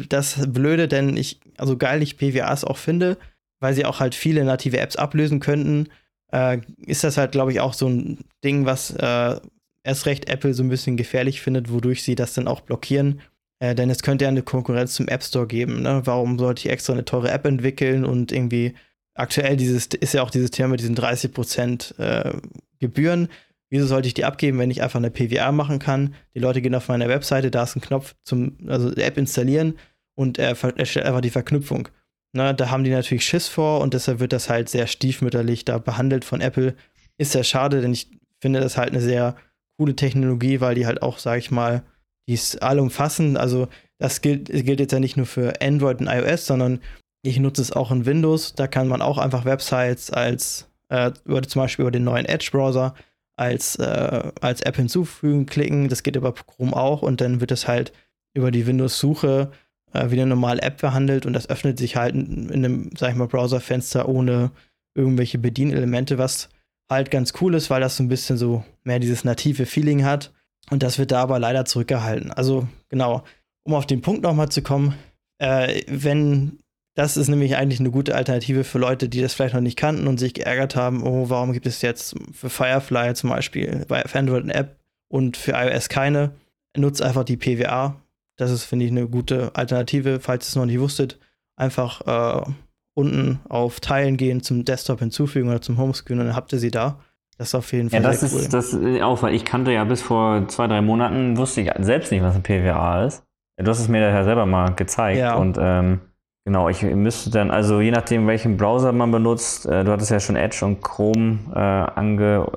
das 0.07 0.39
Blöde, 0.47 0.87
denn 0.87 1.17
ich, 1.17 1.41
also 1.59 1.77
geil 1.77 2.01
ich 2.01 2.17
PWAs 2.17 2.63
auch 2.63 2.77
finde, 2.77 3.17
weil 3.59 3.73
sie 3.73 3.85
auch 3.85 4.00
halt 4.00 4.15
viele 4.15 4.44
native 4.44 4.79
Apps 4.79 4.95
ablösen 4.95 5.39
könnten, 5.39 5.89
äh, 6.31 6.59
ist 6.85 7.03
das 7.03 7.17
halt, 7.17 7.31
glaube 7.31 7.51
ich, 7.51 7.59
auch 7.59 7.73
so 7.73 7.88
ein 7.88 8.19
Ding, 8.44 8.65
was 8.65 8.91
äh, 8.91 9.39
erst 9.83 10.06
recht 10.06 10.29
Apple 10.29 10.53
so 10.53 10.63
ein 10.63 10.69
bisschen 10.69 10.97
gefährlich 10.97 11.41
findet, 11.41 11.71
wodurch 11.71 12.03
sie 12.03 12.15
das 12.15 12.33
dann 12.33 12.47
auch 12.47 12.61
blockieren. 12.61 13.21
Äh, 13.59 13.75
denn 13.75 13.89
es 13.89 14.01
könnte 14.01 14.25
ja 14.25 14.29
eine 14.29 14.44
Konkurrenz 14.44 14.94
zum 14.94 15.07
App 15.07 15.23
Store 15.23 15.47
geben. 15.47 15.81
Ne? 15.81 16.01
Warum 16.06 16.39
sollte 16.39 16.61
ich 16.61 16.71
extra 16.71 16.94
eine 16.94 17.06
teure 17.06 17.31
App 17.31 17.45
entwickeln 17.45 18.06
und 18.06 18.31
irgendwie 18.31 18.73
aktuell 19.15 19.57
dieses, 19.57 19.88
ist 19.88 20.13
ja 20.13 20.23
auch 20.23 20.31
dieses 20.31 20.51
Thema 20.51 20.69
mit 20.69 20.79
diesen 20.79 20.95
30% 20.95 22.00
äh, 22.00 22.38
Gebühren. 22.79 23.27
Wieso 23.69 23.85
sollte 23.85 24.07
ich 24.07 24.13
die 24.13 24.25
abgeben, 24.25 24.57
wenn 24.57 24.71
ich 24.71 24.81
einfach 24.81 25.00
eine 25.00 25.11
PWA 25.11 25.51
machen 25.51 25.79
kann? 25.79 26.15
Die 26.33 26.39
Leute 26.39 26.61
gehen 26.61 26.73
auf 26.73 26.88
meine 26.88 27.09
Webseite, 27.09 27.51
da 27.51 27.63
ist 27.63 27.75
ein 27.75 27.81
Knopf 27.81 28.15
zum, 28.23 28.57
also 28.67 28.91
App 28.94 29.17
installieren 29.17 29.75
und 30.19 30.38
er, 30.38 30.50
er 30.75 30.86
stellt 30.86 31.06
einfach 31.06 31.21
die 31.21 31.30
Verknüpfung. 31.30 31.88
Na, 32.33 32.51
da 32.51 32.69
haben 32.69 32.83
die 32.83 32.89
natürlich 32.89 33.24
Schiss 33.24 33.48
vor 33.48 33.80
und 33.80 33.94
deshalb 33.94 34.19
wird 34.19 34.33
das 34.33 34.50
halt 34.50 34.68
sehr 34.68 34.86
stiefmütterlich 34.86 35.63
da 35.63 35.77
behandelt 35.77 36.25
von 36.25 36.42
Apple. 36.42 36.75
Ist 37.18 37.31
sehr 37.31 37.45
schade, 37.45 37.80
denn 37.80 37.94
ich 37.94 38.12
finde 38.42 38.60
das 38.60 38.75
halt 38.75 38.89
eine 38.89 39.00
sehr 39.00 39.38
coole 39.77 39.95
Technologie, 39.95 40.60
weil 40.60 40.75
die 40.75 40.86
halt 40.86 41.01
auch, 41.01 41.19
sag 41.19 41.38
ich 41.38 41.51
mal, 41.51 41.83
die 42.27 42.33
ist 42.33 42.62
allumfassend. 42.62 43.38
Also 43.38 43.69
das 43.98 44.19
gilt, 44.19 44.48
gilt 44.50 44.81
jetzt 44.81 44.92
ja 44.92 45.00
nicht 45.00 45.16
nur 45.16 45.25
für 45.25 45.62
Android 45.62 46.01
und 46.01 46.07
iOS, 46.07 46.45
sondern 46.45 46.81
ich 47.21 47.39
nutze 47.39 47.62
es 47.62 47.71
auch 47.71 47.89
in 47.89 48.06
Windows. 48.06 48.56
Da 48.56 48.68
kann 48.68 48.89
man 48.89 49.01
auch 49.01 49.19
einfach 49.19 49.45
Websites 49.45 50.12
als, 50.12 50.69
äh, 50.89 51.12
über, 51.24 51.42
zum 51.44 51.62
Beispiel 51.62 51.83
über 51.83 51.92
den 51.92 52.04
neuen 52.04 52.25
Edge-Browser 52.25 52.94
als, 53.38 53.77
äh, 53.77 54.31
als 54.42 54.62
App 54.63 54.75
hinzufügen, 54.75 55.45
klicken. 55.45 55.88
Das 55.88 56.04
geht 56.04 56.18
über 56.18 56.33
Chrome 56.33 56.75
auch 56.75 57.04
und 57.04 57.21
dann 57.21 57.39
wird 57.39 57.51
es 57.51 57.69
halt 57.69 57.94
über 58.33 58.51
die 58.51 58.68
Windows-Suche 58.68 59.51
äh, 59.94 60.09
wie 60.09 60.15
eine 60.15 60.27
normale 60.27 60.62
App 60.62 60.81
behandelt 60.81 61.25
und 61.25 61.33
das 61.33 61.50
öffnet 61.50 61.77
sich 61.77 61.95
halt 61.95 62.15
in, 62.15 62.50
in 62.50 62.65
einem, 62.65 62.89
sag 62.97 63.12
ich 63.12 63.15
mal, 63.15 63.27
Browserfenster 63.27 64.07
ohne 64.07 64.51
irgendwelche 64.95 65.38
Bedienelemente, 65.38 66.18
was 66.18 66.50
halt 66.89 67.12
ganz 67.12 67.33
cool 67.41 67.56
ist, 67.56 67.69
weil 67.69 67.81
das 67.81 67.97
so 67.97 68.03
ein 68.03 68.09
bisschen 68.09 68.38
so 68.38 68.63
mehr 68.83 69.00
dieses 69.00 69.24
native 69.24 69.65
Feeling 69.65 70.03
hat. 70.03 70.33
Und 70.69 70.83
das 70.83 71.00
wird 71.00 71.12
da 71.12 71.21
aber 71.21 71.39
leider 71.39 71.65
zurückgehalten. 71.65 72.31
Also 72.31 72.68
genau, 72.89 73.24
um 73.63 73.74
auf 73.74 73.88
den 73.88 74.01
Punkt 74.01 74.24
nochmal 74.24 74.50
zu 74.50 74.62
kommen, 74.62 74.95
äh, 75.38 75.81
wenn 75.88 76.59
das 76.95 77.15
ist 77.15 77.30
nämlich 77.30 77.56
eigentlich 77.56 77.80
eine 77.80 77.92
gute 77.92 78.13
Alternative 78.13 78.65
für 78.65 78.77
Leute, 78.77 79.07
die 79.07 79.21
das 79.21 79.33
vielleicht 79.33 79.53
noch 79.53 79.62
nicht 79.62 79.77
kannten 79.77 80.07
und 80.07 80.18
sich 80.18 80.33
geärgert 80.33 80.75
haben, 80.75 81.03
oh, 81.03 81.30
warum 81.30 81.53
gibt 81.53 81.65
es 81.65 81.81
jetzt 81.81 82.15
für 82.33 82.50
Firefly 82.50 83.13
zum 83.13 83.30
Beispiel 83.30 83.85
bei 83.88 84.03
Android 84.03 84.44
eine 84.44 84.53
App 84.53 84.75
und 85.07 85.38
für 85.38 85.53
iOS 85.53 85.88
keine. 85.88 86.31
Nutzt 86.75 87.01
einfach 87.01 87.24
die 87.24 87.38
PWA. 87.38 87.95
Das 88.39 88.51
ist, 88.51 88.63
finde 88.63 88.86
ich, 88.86 88.91
eine 88.91 89.07
gute 89.07 89.56
Alternative, 89.56 90.19
falls 90.19 90.45
ihr 90.45 90.50
es 90.50 90.56
noch 90.56 90.65
nicht 90.65 90.80
wusstet. 90.80 91.19
Einfach 91.56 92.01
äh, 92.07 92.51
unten 92.94 93.39
auf 93.50 93.80
Teilen 93.80 94.18
gehen, 94.18 94.41
zum 94.41 94.65
Desktop 94.65 95.00
hinzufügen 95.00 95.50
oder 95.50 95.62
zum 95.62 95.77
Homescreen 95.77 96.19
und 96.19 96.27
dann 96.27 96.36
habt 96.36 96.53
ihr 96.53 96.59
sie 96.59 96.71
da. 96.71 97.00
Das 97.38 97.50
ist 97.50 97.56
auf 97.56 97.71
jeden 97.71 97.89
Fall 97.89 98.01
ja, 98.01 98.07
das 98.07 98.24
ist, 98.24 98.33
cool. 98.33 98.47
Das 98.50 98.74
ist 98.74 99.01
auch, 99.01 99.21
weil 99.21 99.33
ich 99.33 99.45
kannte 99.45 99.71
ja 99.71 99.83
bis 99.83 100.01
vor 100.01 100.47
zwei, 100.47 100.68
drei 100.68 100.81
Monaten, 100.81 101.38
wusste 101.38 101.62
ich 101.62 101.71
selbst 101.80 102.12
nicht, 102.12 102.21
was 102.21 102.36
ein 102.36 102.44
PWA 102.44 103.06
ist. 103.06 103.24
Du 103.57 103.69
hast 103.69 103.80
es 103.80 103.88
mir 103.89 104.00
ja 104.00 104.24
selber 104.24 104.45
mal 104.45 104.74
gezeigt 104.74 105.19
ja. 105.19 105.35
und 105.35 105.57
ähm, 105.59 106.01
Genau, 106.45 106.69
ich 106.69 106.81
müsste 106.81 107.30
dann, 107.30 107.51
also 107.51 107.80
je 107.81 107.92
nachdem, 107.92 108.25
welchen 108.25 108.57
Browser 108.57 108.92
man 108.92 109.12
benutzt, 109.12 109.65
äh, 109.65 109.83
du 109.83 109.92
hattest 109.92 110.09
ja 110.09 110.19
schon 110.19 110.35
Edge 110.35 110.65
und 110.65 110.81
Chrome 110.81 111.38
äh, 111.53 111.59
ange, 111.59 112.47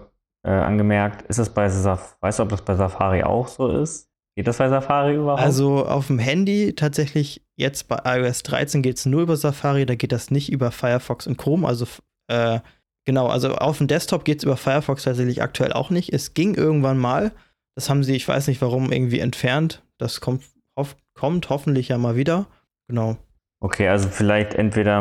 äh, 0.46 0.50
angemerkt, 0.50 1.23
ist 1.28 1.38
das 1.38 1.50
bei 1.50 1.69
Safari, 1.69 2.17
weißt 2.20 2.38
du, 2.38 2.43
ob 2.44 2.49
das 2.49 2.62
bei 2.62 2.75
Safari 2.75 3.23
auch 3.23 3.49
so 3.49 3.69
ist? 3.69 4.08
Geht 4.34 4.46
das 4.46 4.58
bei 4.58 4.69
Safari 4.69 5.17
überhaupt? 5.17 5.43
Also 5.43 5.84
auf 5.84 6.06
dem 6.06 6.19
Handy 6.19 6.75
tatsächlich, 6.75 7.43
jetzt 7.56 7.88
bei 7.88 7.99
iOS 8.05 8.43
13 8.44 8.82
geht 8.82 8.96
es 8.96 9.06
nur 9.06 9.23
über 9.23 9.37
Safari, 9.37 9.84
da 9.84 9.94
geht 9.94 10.12
das 10.12 10.31
nicht 10.31 10.50
über 10.50 10.70
Firefox 10.70 11.26
und 11.26 11.37
Chrome. 11.37 11.69
Also 11.69 11.87
äh, 12.29 12.61
genau, 13.05 13.26
also 13.26 13.55
auf 13.56 13.79
dem 13.79 13.88
Desktop 13.88 14.25
geht 14.25 14.38
es 14.38 14.44
über 14.44 14.56
Firefox 14.56 15.05
tatsächlich 15.05 15.43
aktuell 15.43 15.73
auch 15.73 15.90
nicht. 15.90 16.12
Es 16.12 16.33
ging 16.33 16.54
irgendwann 16.54 16.99
mal, 16.99 17.33
das 17.75 17.90
haben 17.90 18.04
sie, 18.04 18.16
ich 18.16 18.26
weiß 18.26 18.47
nicht 18.49 18.62
warum, 18.62 18.90
irgendwie 18.90 19.21
entfernt. 19.21 19.85
Das 19.99 20.21
kommt, 20.21 20.45
hoff, 20.78 20.97
kommt 21.14 21.50
hoffentlich 21.50 21.88
ja 21.88 21.99
mal 21.99 22.16
wieder. 22.16 22.47
Genau. 22.88 23.18
Okay, 23.61 23.87
also 23.87 24.09
vielleicht 24.09 24.54
entweder, 24.54 25.00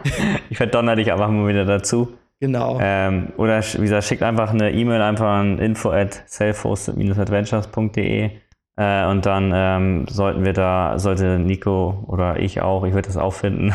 ich 0.50 0.56
verdonner 0.56 0.96
dich 0.96 1.12
einfach 1.12 1.28
mal 1.28 1.48
wieder 1.48 1.64
dazu. 1.64 2.14
Genau. 2.40 2.78
Ähm, 2.80 3.32
oder 3.36 3.60
wie 3.60 3.82
gesagt, 3.82 4.04
schickt 4.04 4.22
einfach 4.22 4.50
eine 4.50 4.72
E-Mail 4.72 5.00
einfach 5.00 5.26
an 5.26 5.58
info 5.58 5.90
at 5.90 6.24
self-hosted-adventures.de 6.28 8.30
äh, 8.76 9.06
und 9.06 9.26
dann 9.26 9.52
ähm, 9.54 10.06
sollten 10.08 10.44
wir 10.44 10.52
da, 10.52 10.98
sollte 10.98 11.38
Nico 11.38 12.04
oder 12.08 12.40
ich 12.40 12.60
auch, 12.60 12.84
ich 12.84 12.94
würde 12.94 13.06
das 13.06 13.16
auch 13.16 13.32
finden, 13.32 13.72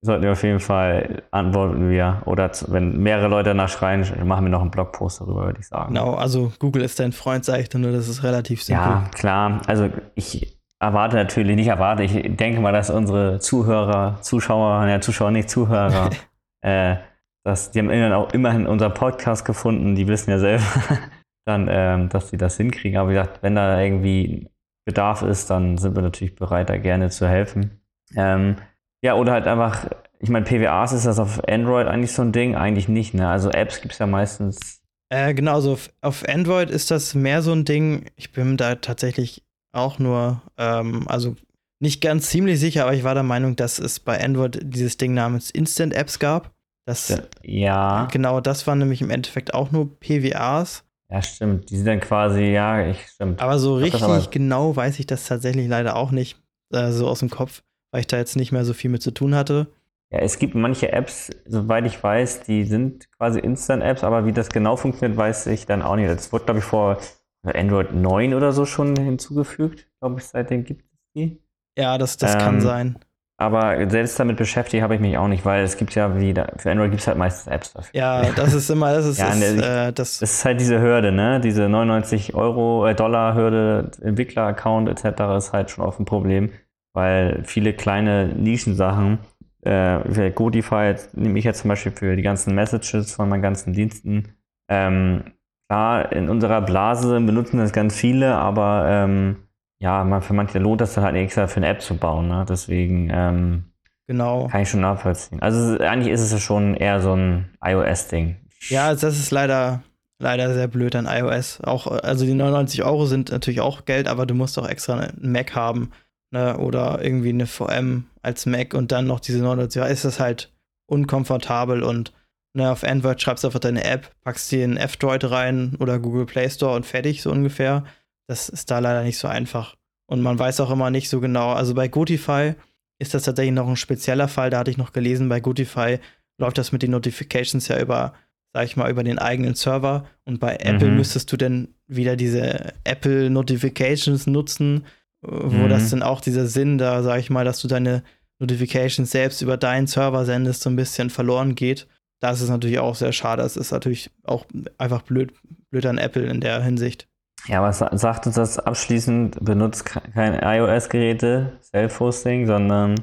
sollten 0.00 0.22
wir 0.22 0.32
auf 0.32 0.42
jeden 0.42 0.60
Fall 0.60 1.22
antworten 1.30 1.90
wir. 1.90 2.22
Oder 2.26 2.50
wenn 2.68 2.98
mehrere 2.98 3.28
Leute 3.28 3.50
danach 3.50 3.68
schreien, 3.68 4.06
machen 4.26 4.44
wir 4.44 4.50
noch 4.50 4.62
einen 4.62 4.70
Blogpost 4.70 5.20
darüber, 5.20 5.46
würde 5.46 5.60
ich 5.60 5.66
sagen. 5.66 5.94
Genau, 5.94 6.14
also 6.14 6.52
Google 6.58 6.82
ist 6.82 7.00
dein 7.00 7.12
Freund, 7.12 7.44
sage 7.44 7.62
ich 7.62 7.74
nur, 7.74 7.92
das 7.92 8.08
ist 8.08 8.22
relativ 8.22 8.62
simpel. 8.62 8.84
Ja, 8.84 9.10
klar. 9.12 9.60
Also 9.66 9.90
ich 10.14 10.58
erwarte 10.80 11.16
natürlich, 11.16 11.56
nicht 11.56 11.68
erwarte, 11.68 12.04
ich 12.04 12.36
denke 12.36 12.60
mal, 12.60 12.72
dass 12.72 12.90
unsere 12.90 13.40
Zuhörer, 13.40 14.18
Zuschauer, 14.20 14.86
ja, 14.86 15.00
Zuschauer 15.00 15.32
nicht 15.32 15.50
Zuhörer, 15.50 16.10
äh, 16.60 16.96
dass 17.44 17.72
die 17.72 17.80
haben 17.80 17.90
immerhin 17.90 18.12
auch 18.12 18.32
immerhin 18.32 18.66
unseren 18.66 18.94
Podcast 18.94 19.44
gefunden, 19.44 19.94
die 19.94 20.06
wissen 20.06 20.30
ja 20.30 20.38
selber, 20.38 20.64
dann, 21.44 21.66
ähm, 21.68 22.08
dass 22.08 22.30
sie 22.30 22.36
das 22.36 22.56
hinkriegen. 22.56 22.98
Aber 22.98 23.10
wie 23.10 23.14
gesagt, 23.14 23.42
wenn 23.42 23.56
da 23.56 23.80
irgendwie 23.80 24.48
Bedarf 24.84 25.22
ist, 25.22 25.50
dann 25.50 25.76
sind 25.76 25.96
wir 25.96 26.02
natürlich 26.02 26.36
bereit, 26.36 26.70
da 26.70 26.76
gerne 26.76 27.10
zu 27.10 27.26
helfen. 27.26 27.80
Ähm, 28.14 28.56
ja, 29.02 29.14
oder 29.14 29.32
halt 29.32 29.46
einfach, 29.46 29.88
ich 30.18 30.28
meine, 30.28 30.44
PWAs 30.44 30.92
ist 30.92 31.06
das 31.06 31.18
auf 31.18 31.46
Android 31.48 31.86
eigentlich 31.86 32.12
so 32.12 32.22
ein 32.22 32.32
Ding? 32.32 32.56
Eigentlich 32.56 32.88
nicht, 32.88 33.14
ne? 33.14 33.28
Also 33.28 33.50
Apps 33.50 33.80
gibt 33.80 33.92
es 33.92 33.98
ja 33.98 34.06
meistens. 34.06 34.80
Äh, 35.10 35.34
genau, 35.34 35.54
also 35.54 35.72
auf, 35.72 35.90
auf, 36.02 36.28
Android 36.28 36.70
ist 36.70 36.90
das 36.90 37.14
mehr 37.14 37.42
so 37.42 37.52
ein 37.52 37.64
Ding. 37.64 38.06
Ich 38.16 38.32
bin 38.32 38.56
da 38.56 38.74
tatsächlich 38.74 39.42
auch 39.72 39.98
nur, 39.98 40.42
ähm, 40.58 41.06
also 41.08 41.36
nicht 41.80 42.00
ganz 42.00 42.28
ziemlich 42.28 42.58
sicher, 42.60 42.82
aber 42.82 42.94
ich 42.94 43.04
war 43.04 43.14
der 43.14 43.22
Meinung, 43.22 43.56
dass 43.56 43.78
es 43.78 44.00
bei 44.00 44.22
Android 44.22 44.58
dieses 44.62 44.96
Ding 44.96 45.14
namens 45.14 45.50
Instant 45.50 45.94
Apps 45.94 46.18
gab. 46.18 46.50
Das, 46.84 47.22
ja. 47.42 48.08
Genau, 48.10 48.40
das 48.40 48.66
waren 48.66 48.78
nämlich 48.78 49.02
im 49.02 49.10
Endeffekt 49.10 49.54
auch 49.54 49.70
nur 49.70 49.98
PWAs. 50.00 50.84
Ja, 51.10 51.22
stimmt. 51.22 51.70
Die 51.70 51.76
sind 51.76 51.86
dann 51.86 52.00
quasi, 52.00 52.44
ja, 52.44 52.86
ich 52.86 52.98
stimmt. 53.08 53.40
Aber 53.40 53.58
so 53.58 53.76
richtig 53.76 54.02
aber 54.02 54.26
genau 54.30 54.74
weiß 54.74 54.98
ich 54.98 55.06
das 55.06 55.26
tatsächlich 55.26 55.68
leider 55.68 55.96
auch 55.96 56.10
nicht, 56.10 56.38
äh, 56.72 56.90
so 56.90 57.06
aus 57.06 57.20
dem 57.20 57.30
Kopf, 57.30 57.62
weil 57.90 58.00
ich 58.00 58.06
da 58.06 58.16
jetzt 58.16 58.36
nicht 58.36 58.52
mehr 58.52 58.64
so 58.64 58.74
viel 58.74 58.90
mit 58.90 59.02
zu 59.02 59.10
tun 59.10 59.34
hatte. 59.34 59.68
Ja, 60.10 60.20
es 60.20 60.38
gibt 60.38 60.54
manche 60.54 60.90
Apps, 60.92 61.30
soweit 61.44 61.84
ich 61.84 62.02
weiß, 62.02 62.42
die 62.42 62.64
sind 62.64 63.10
quasi 63.12 63.40
Instant-Apps, 63.40 64.04
aber 64.04 64.24
wie 64.24 64.32
das 64.32 64.48
genau 64.48 64.76
funktioniert, 64.76 65.18
weiß 65.18 65.46
ich 65.48 65.66
dann 65.66 65.82
auch 65.82 65.96
nicht. 65.96 66.08
Das 66.08 66.32
wurde, 66.32 66.46
glaube 66.46 66.60
ich, 66.60 66.64
vor 66.64 66.98
Android 67.42 67.92
9 67.92 68.32
oder 68.34 68.52
so 68.52 68.64
schon 68.64 68.96
hinzugefügt. 68.96 69.86
Glaube 70.00 70.18
ich, 70.18 70.26
seitdem 70.26 70.64
gibt 70.64 70.82
es 70.82 70.88
die. 71.14 71.42
Ja, 71.76 71.98
das, 71.98 72.16
das 72.16 72.34
ähm, 72.34 72.40
kann 72.40 72.60
sein. 72.60 72.98
Aber 73.40 73.88
selbst 73.88 74.18
damit 74.18 74.36
beschäftigt 74.36 74.82
habe 74.82 74.96
ich 74.96 75.00
mich 75.00 75.16
auch 75.16 75.28
nicht, 75.28 75.44
weil 75.44 75.62
es 75.62 75.76
gibt 75.76 75.94
ja 75.94 76.18
wieder, 76.18 76.54
für 76.56 76.72
Android 76.72 76.90
gibt 76.90 77.02
es 77.02 77.06
halt 77.06 77.18
meistens 77.18 77.52
Apps 77.52 77.72
dafür. 77.72 77.90
Ja, 77.94 78.32
das 78.32 78.52
ist 78.52 78.68
immer, 78.68 78.92
das 78.92 79.06
ist, 79.06 79.18
ja, 79.18 79.28
ist 79.28 79.62
äh, 79.62 79.92
das, 79.92 80.18
das 80.18 80.22
ist 80.22 80.44
halt 80.44 80.58
diese 80.58 80.80
Hürde, 80.80 81.12
ne? 81.12 81.38
Diese 81.38 81.68
99 81.68 82.34
Euro, 82.34 82.84
äh, 82.86 82.96
Dollar 82.96 83.34
Hürde, 83.36 83.92
Entwickler-Account 84.02 84.88
etc. 84.88 85.20
ist 85.36 85.52
halt 85.52 85.70
schon 85.70 85.84
oft 85.84 86.00
ein 86.00 86.04
Problem, 86.04 86.50
weil 86.92 87.42
viele 87.44 87.72
kleine 87.72 88.28
Nischensachen, 88.28 89.18
äh, 89.62 90.30
Godify 90.30 90.94
nehme 91.14 91.38
ich 91.38 91.44
jetzt 91.44 91.60
zum 91.60 91.68
Beispiel 91.68 91.92
für 91.92 92.16
die 92.16 92.22
ganzen 92.22 92.54
Messages 92.54 93.14
von 93.14 93.28
meinen 93.28 93.42
ganzen 93.42 93.72
Diensten. 93.72 94.34
Ähm, 94.68 95.24
klar, 95.68 96.12
in 96.12 96.28
unserer 96.28 96.60
Blase 96.62 97.20
benutzen 97.20 97.58
das 97.58 97.72
ganz 97.72 97.96
viele, 97.96 98.34
aber 98.34 98.86
ähm, 98.88 99.36
ja, 99.80 100.20
für 100.20 100.32
manche 100.32 100.58
lohnt 100.58 100.80
das 100.80 100.94
dann 100.94 101.04
halt 101.04 101.16
extra 101.16 101.46
für 101.46 101.58
eine 101.58 101.68
App 101.68 101.82
zu 101.82 101.96
bauen. 101.96 102.28
Ne? 102.28 102.44
Deswegen 102.48 103.10
ähm, 103.12 103.64
genau. 104.06 104.48
kann 104.48 104.62
ich 104.62 104.70
schon 104.70 104.80
nachvollziehen. 104.80 105.40
Also 105.40 105.78
eigentlich 105.78 106.12
ist 106.12 106.20
es 106.20 106.32
ja 106.32 106.38
schon 106.38 106.74
eher 106.74 107.00
so 107.00 107.14
ein 107.14 107.50
iOS-Ding. 107.62 108.36
Ja, 108.68 108.92
das 108.92 109.18
ist 109.18 109.30
leider, 109.30 109.82
leider 110.18 110.52
sehr 110.52 110.66
blöd 110.66 110.96
an 110.96 111.06
iOS. 111.06 111.60
Auch, 111.62 111.86
also 111.86 112.24
die 112.24 112.34
99 112.34 112.82
Euro 112.82 113.06
sind 113.06 113.30
natürlich 113.30 113.60
auch 113.60 113.84
Geld, 113.84 114.08
aber 114.08 114.26
du 114.26 114.34
musst 114.34 114.58
auch 114.58 114.68
extra 114.68 114.98
einen 114.98 115.32
Mac 115.32 115.54
haben. 115.54 115.90
Ne? 116.30 116.56
Oder 116.58 117.02
irgendwie 117.02 117.30
eine 117.30 117.46
VM 117.46 118.06
als 118.22 118.46
Mac 118.46 118.74
und 118.74 118.92
dann 118.92 119.06
noch 119.06 119.20
diese 119.20 119.38
99 119.38 119.82
Euro. 119.82 119.90
Ist 119.90 120.04
das 120.04 120.20
halt 120.20 120.52
unkomfortabel 120.86 121.82
und 121.82 122.12
ne, 122.54 122.70
auf 122.70 122.84
Android 122.84 123.20
schreibst 123.20 123.44
du 123.44 123.48
einfach 123.48 123.60
deine 123.60 123.84
App, 123.84 124.10
packst 124.22 124.50
dir 124.50 124.64
einen 124.64 124.76
F-Droid 124.76 125.30
rein 125.30 125.76
oder 125.78 125.98
Google 125.98 126.26
Play 126.26 126.50
Store 126.50 126.76
und 126.76 126.86
fertig, 126.86 127.22
so 127.22 127.30
ungefähr. 127.30 127.84
Das 128.26 128.48
ist 128.48 128.70
da 128.70 128.78
leider 128.78 129.02
nicht 129.04 129.18
so 129.18 129.28
einfach. 129.28 129.76
Und 130.06 130.20
man 130.22 130.38
weiß 130.38 130.60
auch 130.60 130.70
immer 130.70 130.90
nicht 130.90 131.08
so 131.08 131.20
genau. 131.20 131.52
Also 131.52 131.74
bei 131.74 131.88
Gotify 131.88 132.54
ist 132.98 133.14
das 133.14 133.24
tatsächlich 133.24 133.54
noch 133.54 133.68
ein 133.68 133.76
spezieller 133.76 134.28
Fall. 134.28 134.50
Da 134.50 134.58
hatte 134.58 134.70
ich 134.70 134.76
noch 134.76 134.92
gelesen, 134.92 135.28
bei 135.28 135.40
Gotify 135.40 135.98
läuft 136.38 136.58
das 136.58 136.72
mit 136.72 136.82
den 136.82 136.90
Notifications 136.90 137.68
ja 137.68 137.80
über, 137.80 138.14
sag 138.52 138.64
ich 138.64 138.76
mal, 138.76 138.90
über 138.90 139.04
den 139.04 139.18
eigenen 139.18 139.54
Server. 139.54 140.06
Und 140.24 140.40
bei 140.40 140.54
mhm. 140.54 140.74
Apple 140.74 140.90
müsstest 140.90 141.30
du 141.32 141.36
dann 141.36 141.68
wieder 141.86 142.16
diese 142.16 142.72
Apple 142.84 143.30
Notifications 143.30 144.26
nutzen, 144.26 144.86
wo 145.22 145.64
mhm. 145.64 145.68
das 145.68 145.90
dann 145.90 146.02
auch 146.02 146.20
dieser 146.20 146.46
Sinn 146.46 146.78
da, 146.78 147.02
sag 147.02 147.18
ich 147.18 147.30
mal, 147.30 147.44
dass 147.44 147.60
du 147.60 147.68
deine 147.68 148.02
Notifications 148.38 149.10
selbst 149.10 149.42
über 149.42 149.56
deinen 149.56 149.86
Server 149.86 150.24
sendest, 150.24 150.62
so 150.62 150.70
ein 150.70 150.76
bisschen 150.76 151.10
verloren 151.10 151.54
geht. 151.54 151.88
Das 152.20 152.40
ist 152.40 152.48
natürlich 152.48 152.78
auch 152.78 152.94
sehr 152.94 153.12
schade. 153.12 153.42
Das 153.42 153.56
ist 153.56 153.72
natürlich 153.72 154.10
auch 154.24 154.46
einfach 154.76 155.02
blöd, 155.02 155.32
blöd 155.70 155.86
an 155.86 155.98
Apple 155.98 156.24
in 156.24 156.40
der 156.40 156.62
Hinsicht. 156.62 157.08
Ja, 157.46 157.62
was 157.62 157.78
sagt 157.78 158.26
uns 158.26 158.34
das 158.34 158.58
abschließend? 158.58 159.44
Benutzt 159.44 159.84
keine 159.84 160.40
iOS-Geräte, 160.42 161.52
Self-Hosting, 161.62 162.46
sondern 162.46 162.96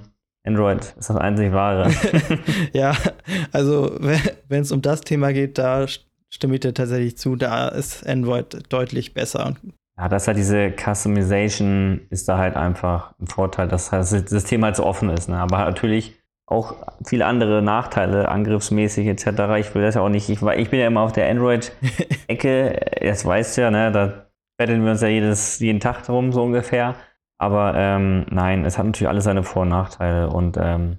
Android 0.45 0.83
ist 0.97 1.09
das 1.09 1.15
einzig 1.15 1.53
wahre. 1.53 1.91
ja, 2.73 2.95
also 3.51 3.97
wenn 3.99 4.61
es 4.61 4.71
um 4.71 4.81
das 4.81 5.01
Thema 5.01 5.31
geht, 5.33 5.57
da 5.57 5.85
stimme 6.29 6.55
ich 6.55 6.59
dir 6.59 6.73
tatsächlich 6.73 7.17
zu, 7.17 7.35
da 7.35 7.69
ist 7.69 8.05
Android 8.05 8.71
deutlich 8.71 9.13
besser. 9.13 9.55
Ja, 9.97 10.09
das 10.09 10.27
halt 10.27 10.37
diese 10.37 10.73
Customization 10.73 12.01
ist 12.09 12.27
da 12.27 12.37
halt 12.37 12.57
einfach 12.57 13.13
ein 13.19 13.27
Vorteil, 13.27 13.67
dass 13.67 13.89
das 13.89 14.09
System 14.09 14.63
halt 14.65 14.75
so 14.75 14.85
offen 14.85 15.09
ist. 15.09 15.29
Ne? 15.29 15.37
Aber 15.37 15.59
natürlich 15.59 16.21
auch 16.47 16.75
viele 17.05 17.25
andere 17.25 17.61
Nachteile, 17.61 18.29
angriffsmäßig 18.29 19.07
etc. 19.07 19.57
Ich 19.59 19.73
will 19.73 19.81
das 19.81 19.95
ja 19.95 20.01
auch 20.01 20.09
nicht, 20.09 20.29
ich, 20.29 20.41
ich 20.41 20.69
bin 20.69 20.79
ja 20.79 20.87
immer 20.87 21.01
auf 21.01 21.13
der 21.13 21.29
Android-Ecke, 21.29 22.79
das 23.01 23.25
weißt 23.25 23.57
du 23.57 23.61
ja, 23.61 23.71
ne? 23.71 23.91
da 23.91 24.25
betteln 24.57 24.83
wir 24.83 24.91
uns 24.91 25.01
ja 25.01 25.07
jedes, 25.07 25.59
jeden 25.59 25.79
Tag 25.79 26.03
drum, 26.03 26.31
so 26.31 26.43
ungefähr. 26.43 26.95
Aber 27.37 27.73
ähm, 27.75 28.25
nein, 28.29 28.65
es 28.65 28.77
hat 28.77 28.85
natürlich 28.85 29.09
alles 29.09 29.23
seine 29.23 29.43
Vor- 29.43 29.63
und 29.63 29.69
Nachteile 29.69 30.29
und 30.29 30.57
ähm, 30.57 30.97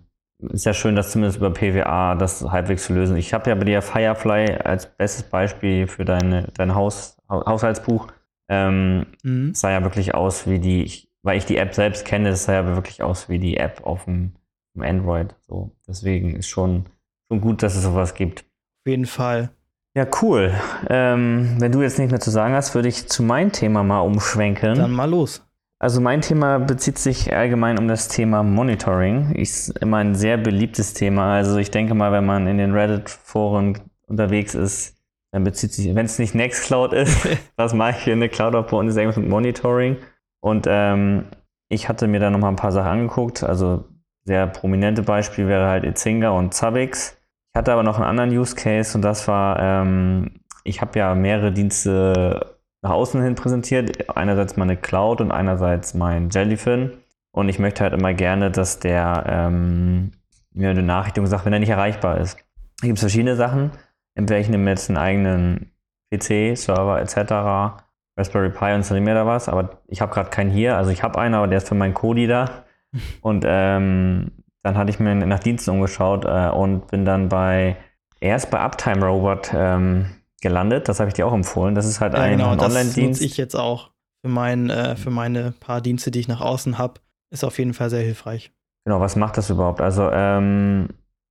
ist 0.51 0.67
ja 0.67 0.75
schön, 0.75 0.97
dass 0.97 1.13
zumindest 1.13 1.39
über 1.39 1.51
PWA 1.51 2.15
das 2.15 2.43
halbwegs 2.51 2.85
zu 2.85 2.93
lösen. 2.93 3.17
Ich 3.17 3.33
habe 3.33 3.49
ja 3.49 3.57
bei 3.57 3.65
dir 3.65 3.81
Firefly 3.81 4.57
als 4.65 4.87
bestes 4.87 5.23
Beispiel 5.23 5.87
für 5.87 6.05
deine, 6.05 6.49
dein 6.55 6.75
Haus, 6.75 7.17
Haushaltsbuch. 7.31 8.09
Ähm, 8.49 9.07
mhm. 9.23 9.55
sah 9.55 9.71
ja 9.71 9.83
wirklich 9.83 10.15
aus 10.15 10.47
wie 10.47 10.59
die, 10.59 10.85
ich, 10.85 11.09
weil 11.23 11.39
ich 11.39 11.47
die 11.47 11.57
App 11.57 11.75
selbst 11.75 12.05
kenne, 12.05 12.31
es 12.31 12.45
sah 12.45 12.53
ja 12.53 12.67
wirklich 12.67 13.03
aus 13.03 13.29
wie 13.29 13.39
die 13.39 13.57
App 13.57 13.85
auf 13.85 14.05
dem, 14.05 14.33
dem 14.75 14.83
Android. 14.83 15.35
So, 15.47 15.73
deswegen 15.89 16.37
ist 16.37 16.49
schon, 16.49 16.87
schon 17.29 17.41
gut, 17.41 17.63
dass 17.63 17.75
es 17.75 17.83
sowas 17.83 18.15
gibt. 18.15 18.41
Auf 18.41 18.91
jeden 18.91 19.07
Fall. 19.07 19.51
Ja, 19.97 20.07
cool. 20.21 20.53
Ähm, 20.91 21.57
wenn 21.59 21.73
du 21.73 21.81
jetzt 21.81 21.99
nicht 21.99 22.11
mehr 22.11 22.21
zu 22.21 22.31
sagen 22.31 22.55
hast, 22.55 22.75
würde 22.75 22.89
ich 22.89 23.09
zu 23.09 23.23
meinem 23.23 23.51
Thema 23.51 23.83
mal 23.83 24.01
umschwenken. 24.01 24.75
Dann 24.75 24.93
mal 24.93 25.09
los. 25.09 25.43
Also 25.79 26.01
mein 26.01 26.21
Thema 26.21 26.59
bezieht 26.59 26.99
sich 26.99 27.35
allgemein 27.35 27.79
um 27.79 27.89
das 27.89 28.09
Thema 28.09 28.43
Monitoring. 28.43 29.33
Ist 29.33 29.71
immer 29.79 29.99
ein 29.99 30.15
sehr 30.15 30.37
beliebtes 30.37 30.95
Thema. 30.95 31.35
Also 31.35 31.57
ich 31.57 31.71
denke 31.71 31.95
mal, 31.95 32.13
wenn 32.13 32.27
man 32.27 32.47
in 32.47 32.59
den 32.59 32.73
Reddit-Foren 32.73 33.79
unterwegs 34.07 34.55
ist, 34.55 34.96
dann 35.37 35.45
bezieht 35.45 35.75
sich, 35.75 35.95
wenn 35.95 36.07
es 36.07 36.19
nicht 36.19 36.35
Nextcloud 36.35 36.95
ist, 36.95 37.29
was 37.57 37.75
mache 37.75 37.91
ich 37.91 38.05
hier 38.05 38.15
in 38.15 38.21
der 38.21 38.31
Cloud 38.31 38.73
und 38.73 38.89
ist 38.89 38.97
irgendwas 38.97 39.19
mit 39.19 39.29
Monitoring. 39.29 39.99
Und 40.41 40.67
ähm, 40.67 41.27
ich 41.69 41.91
hatte 41.91 42.07
mir 42.07 42.21
da 42.21 42.31
noch 42.31 42.39
mal 42.39 42.49
ein 42.49 42.57
paar 42.57 42.73
Sachen 42.73 42.89
angeguckt. 42.89 43.43
Also 43.43 43.85
sehr 44.25 44.47
prominente 44.47 45.03
Beispiel 45.03 45.47
wäre 45.47 45.69
halt 45.69 45.85
Itzinga 45.85 46.31
und 46.31 46.55
Zabbix 46.55 47.19
hatte 47.55 47.71
aber 47.71 47.83
noch 47.83 47.97
einen 47.97 48.07
anderen 48.07 48.31
Use 48.31 48.55
Case 48.55 48.97
und 48.97 49.03
das 49.03 49.29
war, 49.29 49.59
ähm, 49.61 50.41
ich 50.65 50.81
habe 50.81 50.99
ja 50.99 51.15
mehrere 51.15 51.53
Dienste 51.53 52.57
nach 52.81 52.93
außen 52.93 53.23
hin 53.23 53.35
präsentiert. 53.35 54.09
Einerseits 54.17 54.57
meine 54.57 54.79
Cloud 54.79 55.21
und 55.21 55.33
einerseits 55.33 55.93
mein 55.93 56.31
Jellyfin. 56.31 56.93
Und 57.33 57.51
ich 57.51 57.59
möchte 57.59 57.83
halt 57.83 57.93
immer 57.93 58.15
gerne, 58.15 58.51
dass 58.51 58.79
der 58.79 59.25
ähm, 59.29 60.13
mir 60.55 60.71
eine 60.71 60.83
Nachrichtung 60.83 61.27
sagt, 61.27 61.45
wenn 61.45 61.53
er 61.53 61.59
nicht 61.59 61.69
erreichbar 61.69 62.21
ist. 62.21 62.39
Da 62.81 62.87
gibt 62.87 62.97
es 62.97 63.03
verschiedene 63.03 63.37
Sachen. 63.37 63.73
Entweder 64.17 64.41
ich 64.41 64.49
nehme 64.49 64.69
jetzt 64.71 64.91
einen 64.91 64.97
eigenen 64.97 65.71
PC, 66.11 66.57
Server 66.57 67.01
etc., 67.01 67.83
Raspberry 68.19 68.51
Pi 68.51 68.65
und 68.65 68.77
installiere 68.77 69.05
mir 69.05 69.15
da 69.15 69.27
was, 69.27 69.49
aber 69.49 69.83
ich 69.89 70.01
habe 70.01 70.13
gerade 70.13 70.31
keinen 70.31 70.51
hier. 70.51 70.77
Also 70.77 70.91
ich 70.91 71.03
habe 71.03 71.19
einen, 71.19 71.35
aber 71.35 71.47
der 71.47 71.59
ist 71.59 71.69
für 71.69 71.75
meinen 71.75 71.95
Kodi 71.95 72.27
da. 72.27 72.65
Und 73.21 73.45
ähm, 73.47 74.33
dann 74.63 74.79
hatte 74.79 74.91
ich 74.91 74.99
mir 74.99 75.15
nach 75.15 75.41
Diensten 75.41 75.71
umgeschaut 75.71 76.25
äh, 76.25 76.49
und 76.49 76.87
bin 76.87 77.05
dann 77.05 77.29
bei 77.29 77.77
erst 78.21 78.51
bei 78.51 78.59
Uptime 78.59 79.05
Robot 79.05 79.51
ähm, 79.55 80.07
gelandet. 80.41 80.89
Das 80.89 80.99
habe 80.99 81.09
ich 81.09 81.15
dir 81.15 81.27
auch 81.27 81.35
empfohlen. 81.35 81.75
Das 81.75 81.85
ist 81.85 82.01
halt 82.01 82.15
ja, 82.15 82.21
ein, 82.21 82.39
genau, 82.39 82.51
ein 82.51 82.61
Online-Dienst. 82.61 83.21
Das 83.21 83.27
ich 83.27 83.37
jetzt 83.37 83.55
auch 83.55 83.91
für, 84.25 84.31
mein, 84.31 84.71
äh, 84.71 84.97
für 84.97 85.11
meine 85.11 85.53
paar 85.53 85.81
Dienste, 85.81 86.11
die 86.11 86.21
ich 86.21 86.29
nach 86.29 86.41
außen 86.41 86.79
habe, 86.79 87.01
ist 87.31 87.45
auf 87.45 87.59
jeden 87.59 87.75
Fall 87.75 87.91
sehr 87.91 88.01
hilfreich. 88.01 88.53
Genau, 88.85 89.01
was 89.01 89.15
macht 89.15 89.37
das 89.37 89.51
überhaupt? 89.51 89.81
Also 89.81 90.11
ähm, 90.11 90.89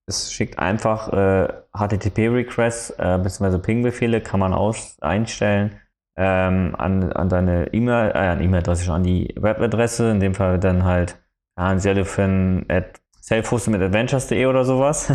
es 0.08 0.32
schickt 0.32 0.60
einfach 0.60 1.12
äh, 1.12 1.48
HTTP-Requests 1.74 2.92
äh, 2.92 3.20
bzw. 3.22 3.58
Ping-Befehle, 3.60 4.22
kann 4.22 4.40
man 4.40 4.54
aus 4.54 4.98
einstellen 5.02 5.80
ähm, 6.18 6.76
an, 6.78 7.12
an 7.12 7.30
deine 7.30 7.74
E-Mail, 7.74 8.12
äh, 8.12 8.18
an 8.18 8.42
E-Mail-Adresse, 8.42 8.92
an 8.92 9.04
die 9.04 9.34
Webadresse, 9.38 10.12
in 10.12 10.20
dem 10.20 10.34
Fall 10.34 10.60
dann 10.60 10.84
halt 10.84 11.18
an 11.56 11.80
Jellyfin 11.80 12.66
at 12.70 13.02
selfhostedadventures.de 13.22 14.46
oder 14.46 14.64
sowas 14.66 15.12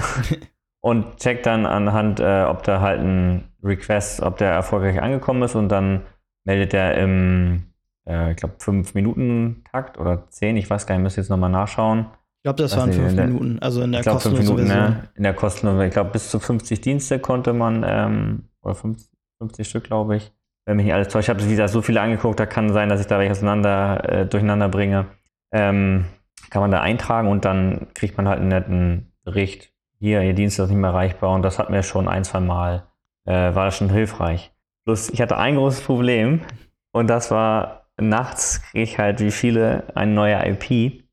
und 0.81 1.17
checkt 1.19 1.47
dann 1.47 1.67
anhand, 1.67 2.21
äh, 2.21 2.45
ob 2.45 2.63
da 2.65 2.81
halt 2.81 3.01
ein 3.01 3.53
Request, 3.63 4.23
ob 4.23 4.39
der 4.39 4.51
erfolgreich 4.51 5.01
angekommen 5.01 5.43
ist 5.43 5.55
und 5.55 5.69
dann 5.69 6.03
meldet 6.45 6.75
er 6.75 6.97
im, 6.97 7.73
äh, 8.07 8.33
ich 8.33 8.37
glaube, 8.37 8.57
5-Minuten-Takt 8.59 9.99
oder 9.99 10.29
10, 10.29 10.57
ich 10.57 10.69
weiß 10.69 10.87
gar 10.87 10.97
nicht, 10.97 11.05
müsste 11.05 11.21
jetzt 11.21 11.31
nochmal 11.31 11.51
nachschauen. 11.51 12.07
Ich 12.41 12.45
glaube, 12.45 12.63
das 12.63 12.75
waren 12.75 12.91
5 12.91 13.17
Minuten, 13.17 13.59
also 13.61 13.83
in 13.83 13.93
der 13.93 14.03
kostenlosen 14.03 14.47
Minuten, 14.47 14.67
Version. 14.69 14.95
Ne? 14.95 15.09
In 15.15 15.23
der 15.25 15.35
kostenlosen, 15.35 15.83
ich 15.83 15.93
glaube, 15.93 16.11
bis 16.11 16.31
zu 16.31 16.39
50 16.39 16.81
Dienste 16.81 17.19
konnte 17.19 17.53
man, 17.53 17.85
ähm, 17.87 18.45
oder 18.63 18.75
50, 18.75 19.11
50 19.43 19.69
Stück, 19.69 19.85
glaube 19.85 20.17
ich, 20.17 20.33
wenn 20.65 20.79
mich 20.79 20.87
nicht 20.87 20.95
alles 20.95 21.09
täuscht. 21.09 21.27
Ich 21.27 21.29
habe, 21.29 21.45
wie 21.45 21.51
gesagt, 21.51 21.69
so 21.69 21.83
viele 21.83 22.01
angeguckt, 22.01 22.41
da 22.41 22.47
kann 22.47 22.73
sein, 22.73 22.89
dass 22.89 22.99
ich 22.99 23.07
da 23.07 23.19
welche 23.19 23.33
auseinander, 23.33 24.09
äh, 24.09 24.27
durcheinander 24.27 24.71
bringe. 24.71 25.09
Ähm, 25.53 26.07
kann 26.49 26.63
man 26.63 26.71
da 26.71 26.81
eintragen 26.81 27.29
und 27.29 27.45
dann 27.45 27.89
kriegt 27.93 28.17
man 28.17 28.27
halt 28.27 28.41
einen 28.41 28.49
netten 28.49 29.13
Bericht. 29.23 29.75
Hier, 29.99 30.23
Ihr 30.23 30.33
Dienst 30.33 30.59
ist 30.59 30.71
nicht 30.71 30.79
mehr 30.79 30.91
erreichbar 30.91 31.35
und 31.35 31.43
das 31.43 31.59
hat 31.59 31.69
mir 31.69 31.83
schon 31.83 32.09
ein, 32.09 32.25
zwei 32.25 32.41
Mal, 32.41 32.87
äh, 33.27 33.55
war 33.55 33.67
das 33.67 33.77
schon 33.77 33.91
hilfreich. 33.91 34.51
Bloß, 34.87 35.11
ich 35.11 35.21
hatte 35.21 35.37
ein 35.37 35.57
großes 35.57 35.83
Problem 35.83 36.41
und 36.93 37.09
das 37.11 37.31
war, 37.31 37.91
nachts 38.01 38.63
kriege 38.63 38.83
ich 38.83 38.99
halt 38.99 39.21
wie 39.21 39.31
viele 39.31 39.95
eine 39.95 40.13
neue 40.13 40.37
IP 40.49 41.05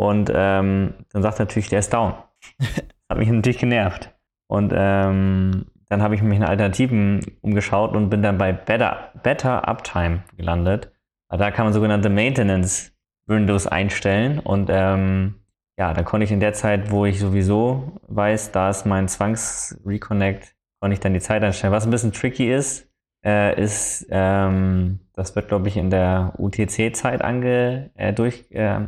und 0.00 0.32
ähm, 0.34 0.94
dann 1.12 1.20
sagt 1.20 1.40
natürlich, 1.40 1.68
der 1.68 1.80
ist 1.80 1.92
down. 1.92 2.14
hat 3.10 3.18
mich 3.18 3.28
natürlich 3.28 3.58
genervt. 3.58 4.10
Und 4.46 4.72
ähm, 4.74 5.66
dann 5.90 6.00
habe 6.00 6.14
ich 6.14 6.22
mich 6.22 6.38
in 6.38 6.42
Alternativen 6.42 7.20
umgeschaut 7.42 7.94
und 7.94 8.08
bin 8.08 8.22
dann 8.22 8.38
bei 8.38 8.50
Better, 8.54 9.12
Better 9.22 9.68
Uptime 9.68 10.22
gelandet. 10.38 10.90
Da 11.28 11.50
kann 11.50 11.66
man 11.66 11.74
sogenannte 11.74 12.08
Maintenance 12.08 12.92
Windows 13.26 13.66
einstellen 13.66 14.38
und 14.38 14.70
ähm, 14.72 15.34
ja, 15.78 15.92
da 15.92 16.02
konnte 16.02 16.24
ich 16.24 16.32
in 16.32 16.40
der 16.40 16.54
Zeit, 16.54 16.90
wo 16.90 17.04
ich 17.04 17.20
sowieso 17.20 18.00
weiß, 18.08 18.52
da 18.52 18.70
ist 18.70 18.86
mein 18.86 19.06
Zwangs-Reconnect, 19.06 20.56
konnte 20.80 20.94
ich 20.94 21.00
dann 21.00 21.12
die 21.12 21.20
Zeit 21.20 21.44
einstellen. 21.44 21.74
Was 21.74 21.84
ein 21.84 21.90
bisschen 21.90 22.12
tricky 22.12 22.50
ist, 22.50 22.90
äh, 23.22 23.62
ist, 23.62 24.06
ähm, 24.10 25.00
das 25.12 25.36
wird, 25.36 25.48
glaube 25.48 25.68
ich, 25.68 25.76
in 25.76 25.90
der 25.90 26.32
UTC-Zeit 26.38 27.22
ange, 27.22 27.90
äh, 27.96 28.14
durch, 28.14 28.50
äh, 28.50 28.80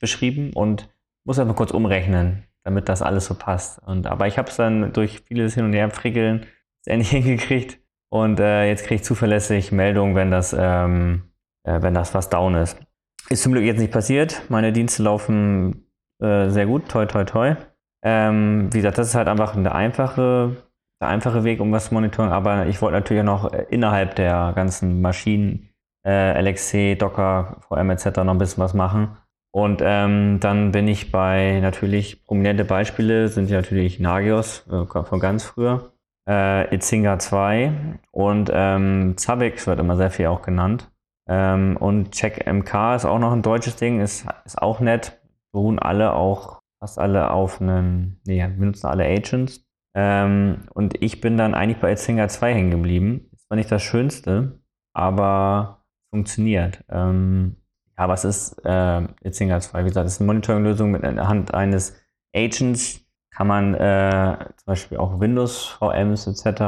beschrieben 0.00 0.52
und 0.54 0.88
muss 1.24 1.38
einfach 1.38 1.56
kurz 1.56 1.70
umrechnen 1.70 2.44
damit 2.66 2.88
das 2.88 3.00
alles 3.00 3.26
so 3.26 3.34
passt. 3.34 3.80
Und, 3.86 4.08
aber 4.08 4.26
ich 4.26 4.38
habe 4.38 4.50
es 4.50 4.56
dann 4.56 4.92
durch 4.92 5.20
vieles 5.20 5.54
hin 5.54 5.64
und 5.64 5.72
her 5.72 5.88
frickeln 5.90 6.46
endlich 6.84 7.10
hingekriegt. 7.10 7.78
Und 8.10 8.40
äh, 8.40 8.66
jetzt 8.68 8.84
kriege 8.84 8.96
ich 8.96 9.04
zuverlässig 9.04 9.70
Meldungen, 9.70 10.16
wenn 10.16 10.32
das, 10.32 10.54
ähm, 10.58 11.30
äh, 11.62 11.80
wenn 11.80 11.94
das 11.94 12.12
was 12.12 12.28
down 12.28 12.56
ist. 12.56 12.76
Ist 13.28 13.44
zum 13.44 13.52
Glück 13.52 13.64
jetzt 13.64 13.78
nicht 13.78 13.92
passiert. 13.92 14.42
Meine 14.48 14.72
Dienste 14.72 15.04
laufen 15.04 15.86
äh, 16.20 16.48
sehr 16.48 16.66
gut. 16.66 16.88
Toi, 16.88 17.06
toi, 17.06 17.24
toi. 17.24 17.54
Ähm, 18.04 18.68
wie 18.72 18.78
gesagt, 18.78 18.98
das 18.98 19.08
ist 19.08 19.14
halt 19.14 19.28
einfach 19.28 19.54
eine 19.54 19.72
einfache, 19.72 20.56
der 21.00 21.08
einfache 21.08 21.44
Weg, 21.44 21.60
um 21.60 21.70
was 21.70 21.88
zu 21.88 21.94
monitoren. 21.94 22.30
Aber 22.30 22.66
ich 22.66 22.82
wollte 22.82 22.96
natürlich 22.96 23.22
auch 23.22 23.26
noch 23.26 23.52
äh, 23.52 23.66
innerhalb 23.70 24.16
der 24.16 24.52
ganzen 24.56 25.00
Maschinen, 25.00 25.68
äh, 26.04 26.40
LXC, 26.40 26.96
Docker, 26.98 27.58
VM 27.68 27.90
etc. 27.90 28.06
noch 28.18 28.34
ein 28.34 28.38
bisschen 28.38 28.62
was 28.64 28.74
machen. 28.74 29.16
Und 29.52 29.80
ähm, 29.82 30.38
dann 30.40 30.72
bin 30.72 30.86
ich 30.86 31.10
bei 31.10 31.60
natürlich 31.60 32.24
prominente 32.24 32.64
Beispiele, 32.64 33.28
sind 33.28 33.48
ja 33.48 33.56
natürlich 33.56 33.98
Nagios 34.00 34.66
äh, 34.70 34.84
von 34.84 35.18
ganz 35.18 35.44
früher, 35.44 35.92
äh, 36.28 36.74
Itzinga 36.74 37.18
2 37.18 37.98
und 38.10 38.50
ähm, 38.52 39.14
Zabbix 39.16 39.66
wird 39.66 39.80
immer 39.80 39.96
sehr 39.96 40.10
viel 40.10 40.26
auch 40.26 40.42
genannt. 40.42 40.90
Ähm, 41.28 41.76
und 41.78 42.12
CheckMK 42.12 42.94
ist 42.96 43.04
auch 43.04 43.18
noch 43.18 43.32
ein 43.32 43.42
deutsches 43.42 43.76
Ding, 43.76 44.00
ist, 44.00 44.26
ist 44.44 44.60
auch 44.60 44.80
nett. 44.80 45.20
Beruhen 45.52 45.78
alle 45.78 46.12
auch, 46.12 46.60
fast 46.80 46.98
alle 46.98 47.30
auf 47.30 47.60
einen, 47.60 48.20
nee, 48.26 48.46
benutzen 48.46 48.86
alle 48.86 49.04
Agents. 49.06 49.64
Ähm, 49.94 50.68
und 50.74 51.02
ich 51.02 51.20
bin 51.20 51.36
dann 51.38 51.54
eigentlich 51.54 51.80
bei 51.80 51.92
Itzinga 51.92 52.28
2 52.28 52.54
hängen 52.54 52.70
geblieben. 52.70 53.30
Ist 53.32 53.46
zwar 53.46 53.56
nicht 53.56 53.72
das 53.72 53.82
Schönste, 53.82 54.60
aber 54.92 55.84
funktioniert. 56.10 56.84
Ähm, 56.90 57.56
ja, 57.98 58.08
was 58.08 58.24
ist 58.24 58.60
äh, 58.64 59.02
Itzinger 59.22 59.60
2? 59.60 59.80
Wie 59.80 59.88
gesagt, 59.88 60.06
das 60.06 60.14
ist 60.14 60.20
eine 60.20 60.26
Monitoring-Lösung 60.26 60.90
mit 60.90 61.02
Hand 61.02 61.54
eines 61.54 61.94
Agents. 62.34 63.00
Kann 63.30 63.46
man 63.46 63.74
äh, 63.74 64.36
zum 64.56 64.66
Beispiel 64.66 64.98
auch 64.98 65.20
Windows-VMs 65.20 66.26
etc. 66.26 66.60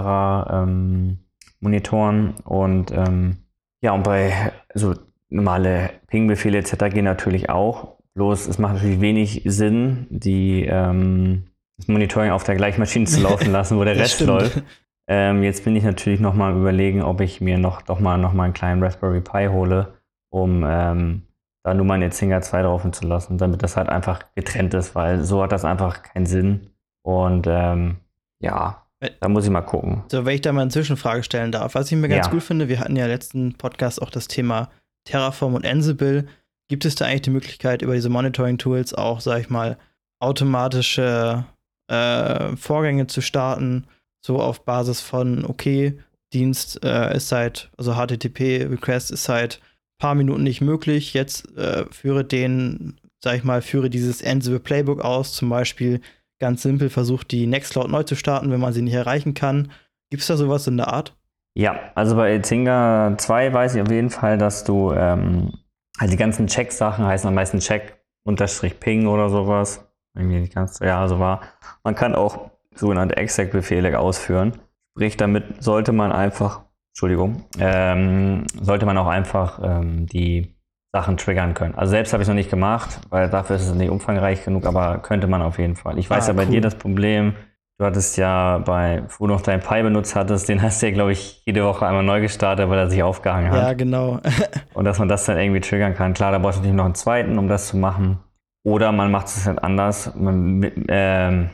Ähm, 0.51 1.19
monitoren 1.61 2.35
und 2.45 2.91
ähm, 2.93 3.38
ja, 3.81 3.93
und 3.93 4.03
bei 4.05 4.53
so 4.75 4.95
normale 5.29 5.91
Ping-Befehle 6.09 6.59
etc. 6.59 6.93
gehen 6.93 7.05
natürlich 7.05 7.51
auch. 7.51 7.99
Bloß 8.14 8.49
es 8.49 8.59
macht 8.59 8.75
natürlich 8.75 9.01
wenig 9.01 9.43
Sinn, 9.45 10.07
die 10.11 10.64
ähm, 10.64 11.45
das 11.77 11.88
Monitoring 11.88 12.33
auf 12.33 12.45
der 12.45 12.57
gleichen 12.57 12.81
Maschine 12.81 13.05
zu 13.05 13.21
laufen 13.21 13.53
lassen, 13.53 13.79
wo 13.79 13.85
der 13.85 13.97
Rest 13.99 14.14
stimmt. 14.14 14.31
läuft. 14.31 14.62
Ähm, 15.07 15.43
jetzt 15.43 15.64
bin 15.64 15.77
ich 15.77 15.85
natürlich 15.85 16.21
noch 16.21 16.35
mal 16.35 16.55
überlegen, 16.55 17.03
ob 17.03 17.21
ich 17.21 17.41
mir 17.41 17.59
noch 17.59 17.83
doch 17.83 18.01
mal 18.01 18.19
noch 18.19 18.33
mal 18.33 18.45
einen 18.45 18.55
kleinen 18.55 18.83
Raspberry 18.83 19.21
Pi 19.21 19.47
hole 19.47 19.97
um 20.42 20.64
ähm, 20.66 21.22
da 21.64 21.74
nur 21.74 21.87
meine 21.87 22.11
Zinger 22.11 22.40
2 22.40 22.62
drauf 22.62 22.90
zu 22.90 23.07
lassen, 23.07 23.38
damit 23.38 23.62
das 23.62 23.77
halt 23.77 23.88
einfach 23.88 24.24
getrennt 24.35 24.74
ist, 24.74 24.94
weil 24.94 25.24
so 25.24 25.42
hat 25.42 25.53
das 25.53 25.64
einfach 25.64 26.03
keinen 26.03 26.27
Sinn. 26.27 26.70
Und 27.03 27.46
ähm, 27.48 27.98
ja, 28.40 28.87
da 29.20 29.29
muss 29.29 29.44
ich 29.44 29.51
mal 29.51 29.62
gucken. 29.62 30.03
So, 30.09 30.24
wenn 30.24 30.35
ich 30.35 30.40
da 30.40 30.53
mal 30.53 30.62
eine 30.62 30.70
Zwischenfrage 30.70 31.22
stellen 31.22 31.53
darf, 31.53 31.74
was 31.74 31.90
ich 31.90 31.96
mir 31.96 32.09
ganz 32.09 32.27
ja. 32.27 32.33
gut 32.33 32.42
finde, 32.42 32.68
wir 32.68 32.81
hatten 32.81 32.96
ja 32.96 33.07
letzten 33.07 33.55
Podcast 33.55 34.03
auch 34.03 34.11
das 34.11 34.29
Thema 34.29 34.70
Terraform 35.05 35.55
und 35.55 35.66
Ansible. 35.66 36.27
Gibt 36.68 36.85
es 36.85 36.96
da 36.96 37.07
eigentlich 37.07 37.22
die 37.22 37.31
Möglichkeit, 37.31 37.83
über 37.83 37.94
diese 37.94 38.11
Monitoring-Tools 38.11 38.94
auch, 38.94 39.20
sag 39.20 39.40
ich 39.40 39.51
mal, 39.51 39.79
automatische 40.20 41.44
äh, 41.90 42.57
Vorgänge 42.57 43.07
zu 43.07 43.20
starten, 43.20 43.87
so 44.24 44.40
auf 44.40 44.64
Basis 44.64 45.01
von, 45.01 45.44
okay, 45.44 45.98
Dienst 46.35 46.85
äh, 46.85 47.16
ist 47.16 47.29
seit, 47.29 47.70
also 47.79 47.94
HTTP-Request 47.94 49.12
ist 49.12 49.24
seit 49.24 49.61
paar 49.98 50.14
Minuten 50.14 50.42
nicht 50.42 50.61
möglich. 50.61 51.14
Jetzt 51.14 51.56
äh, 51.56 51.84
führe 51.90 52.24
den, 52.24 53.00
sag 53.22 53.37
ich 53.37 53.44
mal, 53.44 53.62
führe 53.62 53.90
dieses 53.90 54.24
Ansible 54.24 54.61
Playbook 54.61 55.00
aus. 55.00 55.32
Zum 55.32 55.48
Beispiel 55.48 56.00
ganz 56.38 56.62
simpel 56.62 56.88
versucht, 56.88 57.30
die 57.30 57.46
Nextcloud 57.46 57.90
neu 57.90 58.04
zu 58.04 58.14
starten, 58.14 58.50
wenn 58.50 58.61
man 58.61 58.72
sie 58.72 58.82
nicht 58.82 58.94
erreichen 58.94 59.34
kann. 59.34 59.70
Gibt 60.11 60.22
es 60.22 60.28
da 60.28 60.37
sowas 60.37 60.66
in 60.66 60.76
der 60.76 60.88
Art? 60.88 61.16
Ja, 61.54 61.90
also 61.94 62.14
bei 62.14 62.38
Zinga 62.38 63.16
2 63.18 63.52
weiß 63.52 63.74
ich 63.74 63.82
auf 63.82 63.90
jeden 63.90 64.11
Fall, 64.11 64.38
dass 64.38 64.64
du 64.64 64.92
ähm, 64.92 65.52
halt 65.98 66.12
die 66.12 66.16
ganzen 66.16 66.46
Check-Sachen 66.46 67.04
heißen 67.04 67.26
am 67.26 67.34
meisten 67.34 67.58
Check 67.58 67.98
unterstrich 68.24 68.78
Ping 68.78 69.06
oder 69.08 69.28
sowas. 69.28 69.84
Irgendwie 70.14 70.40
nicht 70.40 70.54
ganz, 70.54 70.78
ja, 70.78 71.06
so 71.08 71.18
war. 71.18 71.40
Man 71.82 71.94
kann 71.94 72.14
auch 72.14 72.50
sogenannte 72.74 73.16
Exec-Befehle 73.16 73.98
ausführen. 73.98 74.52
Sprich, 74.92 75.16
damit 75.16 75.62
sollte 75.62 75.92
man 75.92 76.12
einfach 76.12 76.62
Entschuldigung, 76.98 77.44
ähm, 77.61 78.42
sollte 78.61 78.84
man 78.84 78.98
auch 78.98 79.06
einfach 79.06 79.61
ähm, 79.62 80.06
die 80.06 80.56
Sachen 80.92 81.16
triggern 81.16 81.54
können. 81.54 81.76
Also 81.76 81.92
selbst 81.92 82.12
habe 82.12 82.24
ich 82.24 82.24
es 82.24 82.28
noch 82.28 82.34
nicht 82.34 82.50
gemacht, 82.50 82.98
weil 83.08 83.30
dafür 83.30 83.54
ist 83.54 83.68
es 83.68 83.72
nicht 83.72 83.90
umfangreich 83.90 84.44
genug, 84.44 84.66
aber 84.66 84.98
könnte 84.98 85.28
man 85.28 85.40
auf 85.40 85.61
jeden 85.61 85.76
Fall. 85.76 85.96
Ich 85.96 86.11
weiß 86.11 86.24
ah, 86.24 86.32
ja 86.32 86.37
bei 86.37 86.46
cool. 86.46 86.50
dir 86.50 86.61
das 86.61 86.74
Problem, 86.74 87.37
du 87.78 87.84
hattest 87.84 88.16
ja 88.16 88.58
bei, 88.58 89.04
wo 89.16 89.28
du 89.28 89.34
noch 89.34 89.42
dein 89.42 89.61
Pi 89.61 89.80
benutzt 89.84 90.16
hattest, 90.16 90.48
den 90.48 90.61
hast 90.61 90.82
du 90.82 90.87
ja, 90.87 90.92
glaube 90.92 91.12
ich, 91.12 91.40
jede 91.46 91.64
Woche 91.64 91.87
einmal 91.87 92.02
neu 92.02 92.20
gestartet, 92.20 92.68
weil 92.68 92.80
er 92.80 92.90
sich 92.90 93.00
aufgehangen 93.04 93.52
hat. 93.52 93.62
Ja, 93.62 93.72
genau. 93.74 94.18
Und 94.74 94.84
dass 94.84 94.98
man 94.98 95.06
das 95.06 95.24
dann 95.24 95.38
irgendwie 95.38 95.61
triggern 95.61 95.94
kann. 95.94 96.14
Klar, 96.14 96.32
da 96.32 96.38
brauchst 96.38 96.56
du 96.56 96.62
natürlich 96.62 96.78
noch 96.78 96.87
einen 96.87 96.96
zweiten, 96.96 97.38
um 97.38 97.46
das 97.46 97.68
zu 97.68 97.76
machen. 97.76 98.18
Oder 98.64 98.90
man 98.90 99.12
macht 99.12 99.28
es 99.28 99.46
halt 99.46 99.62
anders. 99.62 100.16
Man, 100.16 100.64
äh, 100.88 101.46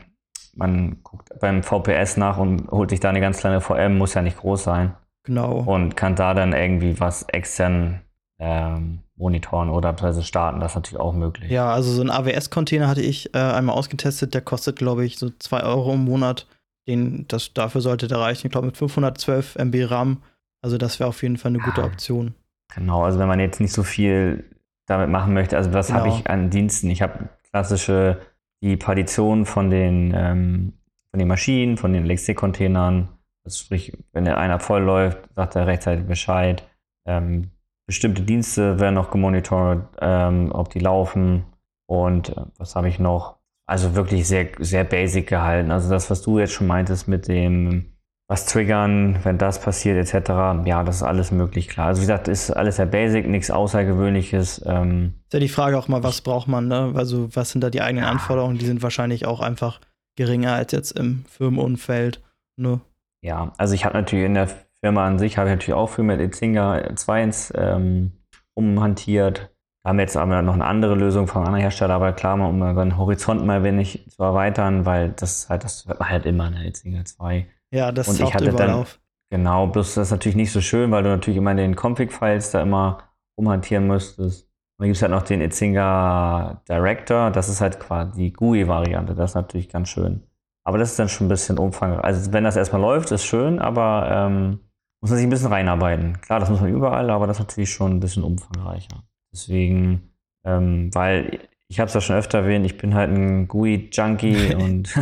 man 0.55 1.03
guckt 1.03 1.29
beim 1.39 1.63
VPS 1.63 2.17
nach 2.17 2.39
und 2.39 2.71
holt 2.71 2.89
sich 2.89 3.01
da 3.01 3.11
eine 3.11 3.21
ganz 3.21 3.41
kleine 3.41 3.61
VM, 3.61 3.99
muss 3.99 4.15
ja 4.15 4.23
nicht 4.23 4.39
groß 4.39 4.65
sein. 4.65 4.95
Genau. 5.25 5.61
Und 5.61 5.97
kann 5.97 6.15
da 6.17 6.35
dann 6.35 6.53
irgendwie 6.53 7.01
was 7.01 7.23
extern 7.25 8.01
ähm, 8.39 9.01
monitoren 9.17 9.71
oder 9.71 9.93
beziehungsweise 9.93 10.23
starten. 10.23 10.61
Das 10.61 10.73
ist 10.73 10.77
natürlich 10.77 11.01
auch 11.01 11.15
möglich. 11.15 11.51
Ja, 11.51 11.73
also 11.73 11.91
so 11.91 12.03
ein 12.03 12.11
AWS-Container 12.11 12.89
hatte 12.89 13.01
ich 13.01 13.35
äh, 13.35 13.39
einmal 13.39 13.77
ausgetestet. 13.77 14.35
Der 14.35 14.43
kostet, 14.43 14.77
glaube 14.77 15.05
ich, 15.05 15.19
so 15.19 15.31
2 15.31 15.63
Euro 15.63 15.95
im 15.95 16.05
Monat. 16.05 16.47
Den, 16.87 17.27
das, 17.29 17.55
dafür 17.55 17.81
sollte 17.81 18.09
der 18.09 18.19
reichen. 18.19 18.47
Ich 18.47 18.53
glaube, 18.53 18.67
mit 18.67 18.77
512 18.77 19.57
MB 19.57 19.91
RAM. 19.91 20.23
Also, 20.61 20.79
das 20.79 21.01
wäre 21.01 21.09
auf 21.09 21.23
jeden 21.23 21.37
Fall 21.37 21.51
eine 21.51 21.59
gute 21.59 21.81
ja, 21.81 21.87
Option. 21.87 22.35
Genau, 22.75 23.05
also 23.05 23.19
wenn 23.19 23.29
man 23.29 23.41
jetzt 23.41 23.61
nicht 23.61 23.73
so 23.73 23.83
viel 23.83 24.45
damit 24.87 25.09
machen 25.09 25.33
möchte. 25.33 25.57
Also, 25.57 25.73
was 25.73 25.87
genau. 25.87 26.01
habe 26.01 26.09
ich 26.09 26.29
an 26.29 26.51
Diensten? 26.51 26.91
Ich 26.91 27.01
habe 27.01 27.31
klassische 27.51 28.19
die 28.63 28.77
Partition 28.77 29.47
von 29.47 29.71
den, 29.71 30.13
ähm, 30.15 30.73
von 31.11 31.19
den 31.19 31.29
Maschinen, 31.29 31.77
von 31.77 31.93
den 31.93 32.05
LXC-Containern, 32.07 33.09
also 33.45 33.65
sprich, 33.65 33.97
wenn 34.13 34.25
der 34.25 34.39
einer 34.39 34.59
voll 34.59 34.83
läuft, 34.83 35.19
sagt 35.35 35.57
er 35.57 35.67
rechtzeitig 35.67 36.07
Bescheid. 36.07 36.65
Ähm, 37.07 37.51
bestimmte 37.87 38.23
Dienste 38.23 38.81
werden 38.81 38.95
noch 38.95 39.11
gemonitort, 39.11 39.87
ähm, 40.01 40.51
ob 40.53 40.71
die 40.71 40.79
laufen 40.79 41.45
und 41.87 42.31
äh, 42.31 42.43
was 42.57 42.77
habe 42.77 42.89
ich 42.89 42.99
noch? 42.99 43.37
Also 43.67 43.95
wirklich 43.95 44.27
sehr, 44.27 44.49
sehr 44.59 44.85
basic 44.85 45.27
gehalten. 45.27 45.71
Also 45.71 45.89
das, 45.91 46.11
was 46.11 46.23
du 46.23 46.39
jetzt 46.39 46.53
schon 46.53 46.67
meintest 46.67 47.09
mit 47.09 47.29
dem 47.29 47.95
was 48.27 48.47
triggern, 48.47 49.19
wenn 49.23 49.37
das 49.37 49.61
passiert, 49.61 49.99
etc. 49.99 50.31
Ja, 50.65 50.83
das 50.83 50.97
ist 50.97 51.03
alles 51.03 51.31
möglich, 51.31 51.69
klar. 51.69 51.89
Also 51.89 52.01
wie 52.01 52.07
gesagt, 52.07 52.27
ist 52.27 52.51
alles 52.51 52.77
sehr 52.77 52.87
basic, 52.87 53.29
nichts 53.29 53.51
Außergewöhnliches. 53.51 54.63
Ähm, 54.65 55.15
ist 55.27 55.35
ja 55.35 55.41
die 55.41 55.49
Frage 55.49 55.79
auch 55.79 55.89
mal, 55.89 56.03
was 56.03 56.23
braucht 56.23 56.49
man, 56.49 56.69
ne? 56.69 56.93
Also 56.97 57.29
was 57.37 57.51
sind 57.51 57.61
da 57.61 57.69
die 57.69 57.83
eigenen. 57.83 58.05
Anforderungen? 58.05 58.59
Die 58.59 58.67
sind 58.67 58.83
wahrscheinlich 58.83 59.27
auch 59.27 59.41
einfach 59.41 59.81
geringer 60.17 60.55
als 60.55 60.73
jetzt 60.73 60.93
im 60.93 61.25
Firmenumfeld. 61.27 62.23
Ne? 62.57 62.81
Ja, 63.25 63.53
also 63.57 63.75
ich 63.75 63.87
habe 63.87 63.97
natürlich 63.97 64.27
in 64.27 64.35
der 64.35 64.49
Firma 64.81 65.07
an 65.07 65.19
sich, 65.19 65.39
habe 65.39 65.49
ich 65.49 65.55
natürlich 65.55 65.75
auch 65.75 65.89
viel 65.89 66.05
mit 66.05 66.21
Etzinger 66.21 66.95
2 66.95 67.31
ähm, 67.55 68.13
umhantiert. 68.53 69.51
Da 69.83 69.89
haben 69.89 69.97
wir 69.97 70.03
jetzt 70.03 70.19
aber 70.19 70.43
noch 70.43 70.53
eine 70.53 70.67
andere 70.67 70.95
Lösung 70.95 71.27
von 71.27 71.39
einem 71.39 71.47
anderen 71.47 71.63
Hersteller, 71.63 71.95
aber 71.95 72.13
klar, 72.13 72.39
um 72.47 72.61
seinen 72.61 72.99
Horizont 72.99 73.47
mal 73.47 73.65
wenig 73.65 74.07
zu 74.11 74.23
erweitern, 74.23 74.85
weil 74.85 75.09
das 75.13 75.49
halt, 75.49 75.65
das 75.65 75.87
halt 76.01 76.27
immer, 76.27 76.45
eine 76.45 76.67
Etzinger 76.67 77.07
2 77.07 77.49
ja, 77.73 77.93
das 77.93 78.09
und 78.09 78.21
ich 78.21 78.35
hatte 78.35 78.53
dann, 78.53 78.71
auf. 78.71 79.01
Genau, 79.31 79.69
bloß 79.69 79.95
das 79.95 80.09
ist 80.09 80.11
natürlich 80.13 80.37
nicht 80.37 80.53
so 80.53 80.61
schön, 80.61 80.91
weil 80.91 81.03
du 81.03 81.09
natürlich 81.09 81.39
immer 81.39 81.51
in 81.53 81.57
den 81.57 81.77
Config-Files 81.77 82.51
da 82.51 82.61
immer 82.61 82.99
umhantieren 83.37 83.87
müsstest. 83.87 84.45
Und 84.45 84.51
dann 84.81 84.89
gibt 84.89 84.97
es 84.97 85.03
halt 85.03 85.13
noch 85.13 85.23
den 85.23 85.41
Itzinga 85.41 86.63
Director, 86.69 87.31
das 87.31 87.49
ist 87.49 87.63
halt 87.63 87.81
quasi 87.81 88.13
die 88.21 88.33
GUI-Variante, 88.35 89.15
das 89.15 89.31
ist 89.31 89.35
natürlich 89.35 89.71
ganz 89.71 89.89
schön. 89.89 90.23
Aber 90.65 90.79
das 90.79 90.91
ist 90.91 90.99
dann 90.99 91.09
schon 91.09 91.27
ein 91.27 91.31
bisschen 91.31 91.59
umfangreich. 91.59 92.03
Also 92.03 92.33
wenn 92.33 92.45
das 92.45 92.57
erstmal 92.57 92.81
läuft, 92.81 93.11
ist 93.13 93.25
schön, 93.25 93.59
aber 93.59 94.09
ähm, 94.11 94.61
muss 95.01 95.11
man 95.11 95.19
sich 95.19 95.27
ein 95.27 95.31
bisschen 95.31 95.53
reinarbeiten. 95.53 96.21
Klar, 96.23 96.41
das 96.41 96.49
muss 96.49 96.61
man 96.61 96.71
überall, 96.71 97.11
aber 97.11 97.27
das 97.27 97.37
ist 97.37 97.47
natürlich 97.47 97.71
schon 97.71 97.93
ein 97.93 98.01
bisschen 98.01 98.25
umfangreicher. 98.25 99.05
Deswegen, 99.33 100.15
ähm, 100.45 100.95
weil 100.95 101.41
ich 101.69 101.79
habe 101.79 101.89
es 101.89 101.95
ja 101.95 102.01
schon 102.01 102.17
öfter 102.17 102.39
erwähnt, 102.39 102.65
ich 102.65 102.79
bin 102.79 102.95
halt 102.95 103.11
ein 103.11 103.47
GUI-Junkie 103.47 104.55
und, 104.59 104.95